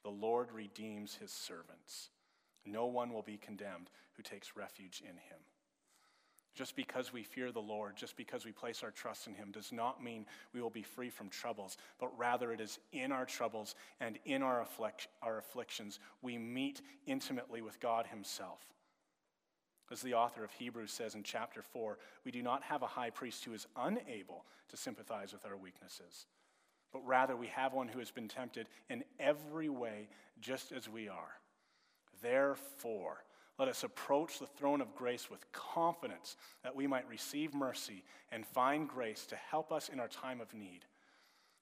the 0.03 0.09
Lord 0.09 0.51
redeems 0.51 1.15
his 1.15 1.31
servants. 1.31 2.09
No 2.65 2.85
one 2.85 3.13
will 3.13 3.21
be 3.21 3.37
condemned 3.37 3.89
who 4.13 4.23
takes 4.23 4.55
refuge 4.55 5.01
in 5.01 5.15
him. 5.15 5.39
Just 6.55 6.75
because 6.75 7.11
we 7.11 7.23
fear 7.23 7.51
the 7.51 7.59
Lord, 7.59 7.95
just 7.95 8.15
because 8.15 8.45
we 8.45 8.51
place 8.51 8.83
our 8.83 8.91
trust 8.91 9.25
in 9.25 9.33
Him, 9.33 9.49
does 9.51 9.71
not 9.71 10.03
mean 10.03 10.27
we 10.53 10.61
will 10.61 10.69
be 10.69 10.83
free 10.83 11.09
from 11.09 11.29
troubles, 11.29 11.77
but 11.99 12.15
rather 12.17 12.51
it 12.51 12.61
is 12.61 12.77
in 12.91 13.11
our 13.11 13.25
troubles 13.25 13.73
and 13.99 14.19
in 14.25 14.43
our, 14.43 14.61
afflict- 14.61 15.07
our 15.23 15.39
afflictions 15.39 15.99
we 16.21 16.37
meet 16.37 16.81
intimately 17.07 17.61
with 17.61 17.79
God 17.79 18.05
Himself. 18.05 18.59
As 19.91 20.01
the 20.01 20.13
author 20.13 20.43
of 20.43 20.51
Hebrews 20.51 20.91
says 20.91 21.15
in 21.15 21.23
chapter 21.23 21.63
4, 21.63 21.97
we 22.23 22.31
do 22.31 22.43
not 22.43 22.63
have 22.63 22.83
a 22.83 22.87
high 22.87 23.09
priest 23.09 23.45
who 23.45 23.53
is 23.53 23.67
unable 23.75 24.45
to 24.69 24.77
sympathize 24.77 25.33
with 25.33 25.45
our 25.45 25.57
weaknesses, 25.57 26.27
but 26.93 27.05
rather 27.05 27.35
we 27.35 27.47
have 27.47 27.73
one 27.73 27.87
who 27.87 27.99
has 27.99 28.11
been 28.11 28.27
tempted 28.27 28.67
in 28.89 29.03
every 29.19 29.67
way 29.67 30.07
just 30.39 30.71
as 30.71 30.87
we 30.87 31.09
are. 31.09 31.33
Therefore, 32.21 33.23
let 33.59 33.67
us 33.67 33.83
approach 33.83 34.39
the 34.39 34.47
throne 34.47 34.81
of 34.81 34.95
grace 34.95 35.29
with 35.29 35.51
confidence 35.51 36.37
that 36.63 36.75
we 36.75 36.87
might 36.87 37.07
receive 37.09 37.53
mercy 37.53 38.03
and 38.31 38.45
find 38.45 38.87
grace 38.87 39.25
to 39.27 39.35
help 39.35 39.71
us 39.71 39.89
in 39.89 39.99
our 39.99 40.07
time 40.07 40.39
of 40.39 40.53
need. 40.53 40.85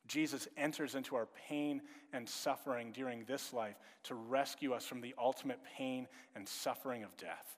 Jesus 0.08 0.48
enters 0.58 0.96
into 0.96 1.15
our 1.15 1.28
pain 1.48 1.82
and 2.12 2.28
suffering 2.28 2.91
during 2.91 3.24
this 3.26 3.54
life 3.54 3.76
to 4.04 4.15
rescue 4.15 4.74
us 4.74 4.86
from 4.86 5.02
the 5.02 5.15
ultimate 5.17 5.60
pain 5.78 6.08
and 6.36 6.48
suffering 6.48 7.04
of 7.04 7.15
death. 7.17 7.58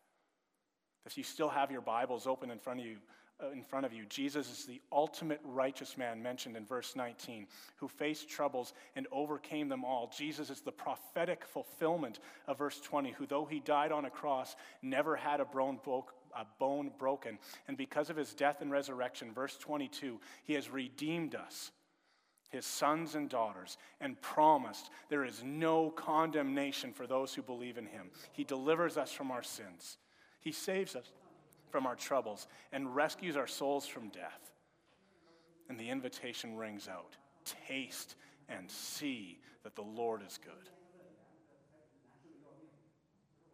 If 1.05 1.17
you 1.17 1.23
still 1.23 1.49
have 1.49 1.71
your 1.71 1.81
Bibles 1.81 2.27
open 2.27 2.51
in 2.51 2.59
front 2.59 2.79
of 2.79 2.85
you, 2.85 2.97
Uh, 3.43 3.51
in 3.51 3.63
front 3.63 3.85
of 3.85 3.93
you, 3.93 4.05
Jesus 4.05 4.49
is 4.49 4.65
the 4.65 4.81
ultimate 4.91 5.39
righteous 5.43 5.97
man 5.97 6.21
mentioned 6.21 6.55
in 6.55 6.65
verse 6.65 6.95
19, 6.95 7.47
who 7.77 7.87
faced 7.87 8.29
troubles 8.29 8.73
and 8.95 9.07
overcame 9.11 9.69
them 9.69 9.83
all. 9.83 10.11
Jesus 10.15 10.49
is 10.49 10.61
the 10.61 10.71
prophetic 10.71 11.43
fulfillment 11.45 12.19
of 12.47 12.57
verse 12.57 12.79
20, 12.79 13.11
who, 13.11 13.25
though 13.25 13.45
he 13.45 13.59
died 13.59 13.91
on 13.91 14.05
a 14.05 14.09
cross, 14.09 14.55
never 14.81 15.15
had 15.15 15.39
a 15.39 15.45
bone, 15.45 15.79
a 16.37 16.45
bone 16.59 16.91
broken. 16.97 17.37
And 17.67 17.77
because 17.77 18.09
of 18.09 18.17
his 18.17 18.33
death 18.33 18.61
and 18.61 18.71
resurrection, 18.71 19.33
verse 19.33 19.57
22, 19.57 20.19
he 20.43 20.53
has 20.53 20.69
redeemed 20.69 21.35
us 21.35 21.71
his 22.49 22.65
sons 22.67 23.15
and 23.15 23.29
daughters, 23.29 23.77
and 23.99 24.21
promised 24.21 24.91
there 25.09 25.25
is 25.25 25.41
no 25.43 25.89
condemnation 25.89 26.93
for 26.93 27.07
those 27.07 27.33
who 27.33 27.41
believe 27.41 27.79
in 27.79 27.87
him. 27.87 28.11
He 28.31 28.43
delivers 28.43 28.95
us 28.95 29.11
from 29.11 29.31
our 29.31 29.41
sins. 29.41 29.97
He 30.39 30.51
saves 30.51 30.95
us 30.95 31.11
from 31.73 31.87
our 31.87 31.95
troubles 31.95 32.47
and 32.71 32.95
rescues 32.95 33.35
our 33.35 33.47
souls 33.47 33.87
from 33.87 34.09
death. 34.09 34.51
And 35.67 35.79
the 35.79 35.89
invitation 35.89 36.55
rings 36.55 36.87
out 36.87 37.17
taste 37.67 38.15
and 38.47 38.69
see 38.69 39.39
that 39.63 39.75
the 39.75 39.81
Lord 39.81 40.21
is 40.21 40.37
good. 40.37 40.69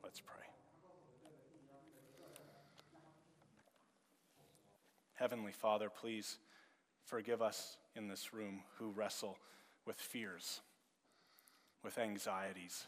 Let's 0.03 0.19
pray. 0.19 0.45
Heavenly 5.13 5.53
Father, 5.53 5.89
please 5.89 6.39
forgive 7.05 7.41
us 7.41 7.77
in 7.95 8.10
this 8.10 8.34
room 8.34 8.63
who 8.79 8.89
wrestle 8.89 9.38
with 9.88 9.95
fears, 9.95 10.60
with 11.86 11.97
anxieties 11.97 12.84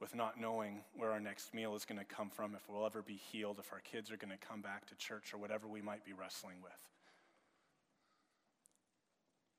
with 0.00 0.14
not 0.14 0.40
knowing 0.40 0.80
where 0.96 1.10
our 1.10 1.20
next 1.20 1.52
meal 1.52 1.74
is 1.74 1.84
going 1.84 1.98
to 1.98 2.04
come 2.04 2.30
from, 2.30 2.54
if 2.54 2.62
we'll 2.68 2.86
ever 2.86 3.02
be 3.02 3.20
healed, 3.30 3.58
if 3.58 3.72
our 3.72 3.80
kids 3.80 4.10
are 4.10 4.16
going 4.16 4.30
to 4.30 4.46
come 4.46 4.62
back 4.62 4.86
to 4.86 4.94
church, 4.96 5.34
or 5.34 5.38
whatever 5.38 5.68
we 5.68 5.82
might 5.82 6.04
be 6.04 6.14
wrestling 6.14 6.56
with. 6.62 6.88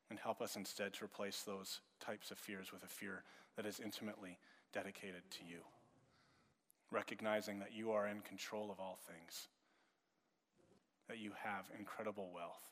And 0.10 0.20
help 0.20 0.42
us 0.42 0.56
instead 0.56 0.94
to 0.94 1.06
replace 1.06 1.44
those 1.44 1.80
types 2.00 2.32
of 2.32 2.38
fears 2.38 2.74
with 2.74 2.84
a 2.84 2.88
fear 2.88 3.24
that 3.56 3.66
is 3.66 3.80
intimately 3.80 4.40
dedicated 4.74 5.22
to 5.30 5.46
you, 5.48 5.60
recognizing 6.92 7.60
that 7.60 7.74
you 7.74 7.92
are 7.92 8.08
in 8.08 8.22
control 8.22 8.72
of 8.72 8.80
all 8.80 8.98
things, 9.08 9.48
that 11.08 11.20
you 11.20 11.32
have 11.44 11.70
incredible 11.78 12.32
wealth, 12.34 12.72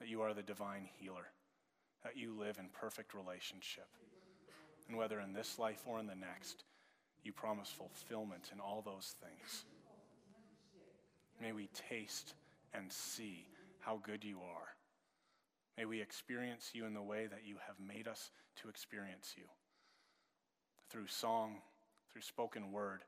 that 0.00 0.08
you 0.08 0.22
are 0.22 0.32
the 0.32 0.42
divine 0.42 0.88
healer, 0.98 1.26
that 2.04 2.16
you 2.16 2.32
live 2.38 2.58
in 2.58 2.68
perfect 2.72 3.12
relationship. 3.14 3.88
And 4.88 4.96
whether 4.96 5.20
in 5.20 5.32
this 5.32 5.58
life 5.58 5.82
or 5.86 5.98
in 5.98 6.06
the 6.06 6.14
next, 6.14 6.64
you 7.26 7.32
promise 7.32 7.68
fulfillment 7.68 8.50
in 8.52 8.60
all 8.60 8.82
those 8.82 9.14
things. 9.20 9.64
May 11.40 11.52
we 11.52 11.68
taste 11.88 12.34
and 12.72 12.90
see 12.90 13.46
how 13.80 14.00
good 14.02 14.24
you 14.24 14.38
are. 14.38 14.68
May 15.76 15.84
we 15.84 16.00
experience 16.00 16.70
you 16.72 16.86
in 16.86 16.94
the 16.94 17.02
way 17.02 17.26
that 17.26 17.44
you 17.44 17.56
have 17.66 17.76
made 17.78 18.08
us 18.08 18.30
to 18.62 18.68
experience 18.68 19.34
you 19.36 19.44
through 20.88 21.08
song, 21.08 21.56
through 22.10 22.22
spoken 22.22 22.72
word, 22.72 23.02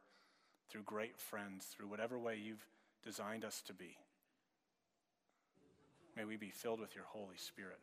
through 0.69 0.83
great 0.83 1.17
friends, 1.17 1.65
through 1.67 1.89
whatever 1.89 2.19
way 2.19 2.37
you've 2.37 2.67
designed 3.03 3.45
us 3.45 3.63
to 3.63 3.73
be. 3.73 3.97
May 6.17 6.25
we 6.25 6.37
be 6.37 6.51
filled 6.51 6.81
with 6.81 6.95
your 6.95 7.05
Holy 7.05 7.37
Spirit. 7.37 7.79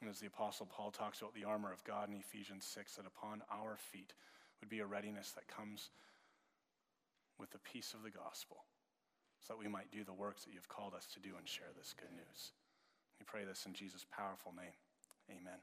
And 0.00 0.10
as 0.10 0.20
the 0.20 0.26
Apostle 0.26 0.66
Paul 0.66 0.90
talks 0.90 1.20
about 1.20 1.34
the 1.34 1.44
armor 1.44 1.72
of 1.72 1.82
God 1.84 2.08
in 2.08 2.16
Ephesians 2.16 2.64
6, 2.66 2.96
that 2.96 3.06
upon 3.06 3.42
our 3.50 3.76
feet 3.76 4.12
would 4.62 4.70
be 4.70 4.78
a 4.78 4.86
readiness 4.86 5.32
that 5.32 5.48
comes 5.48 5.90
with 7.38 7.50
the 7.50 7.58
peace 7.58 7.92
of 7.92 8.02
the 8.02 8.10
gospel 8.10 8.58
so 9.40 9.52
that 9.52 9.58
we 9.58 9.68
might 9.68 9.90
do 9.90 10.04
the 10.04 10.12
works 10.12 10.44
that 10.44 10.54
you've 10.54 10.68
called 10.68 10.94
us 10.94 11.06
to 11.12 11.20
do 11.20 11.30
and 11.36 11.48
share 11.48 11.66
this 11.76 11.92
good 11.98 12.12
news. 12.14 12.52
We 13.18 13.26
pray 13.26 13.44
this 13.44 13.66
in 13.66 13.74
Jesus' 13.74 14.06
powerful 14.10 14.54
name. 14.56 14.72
Amen. 15.28 15.58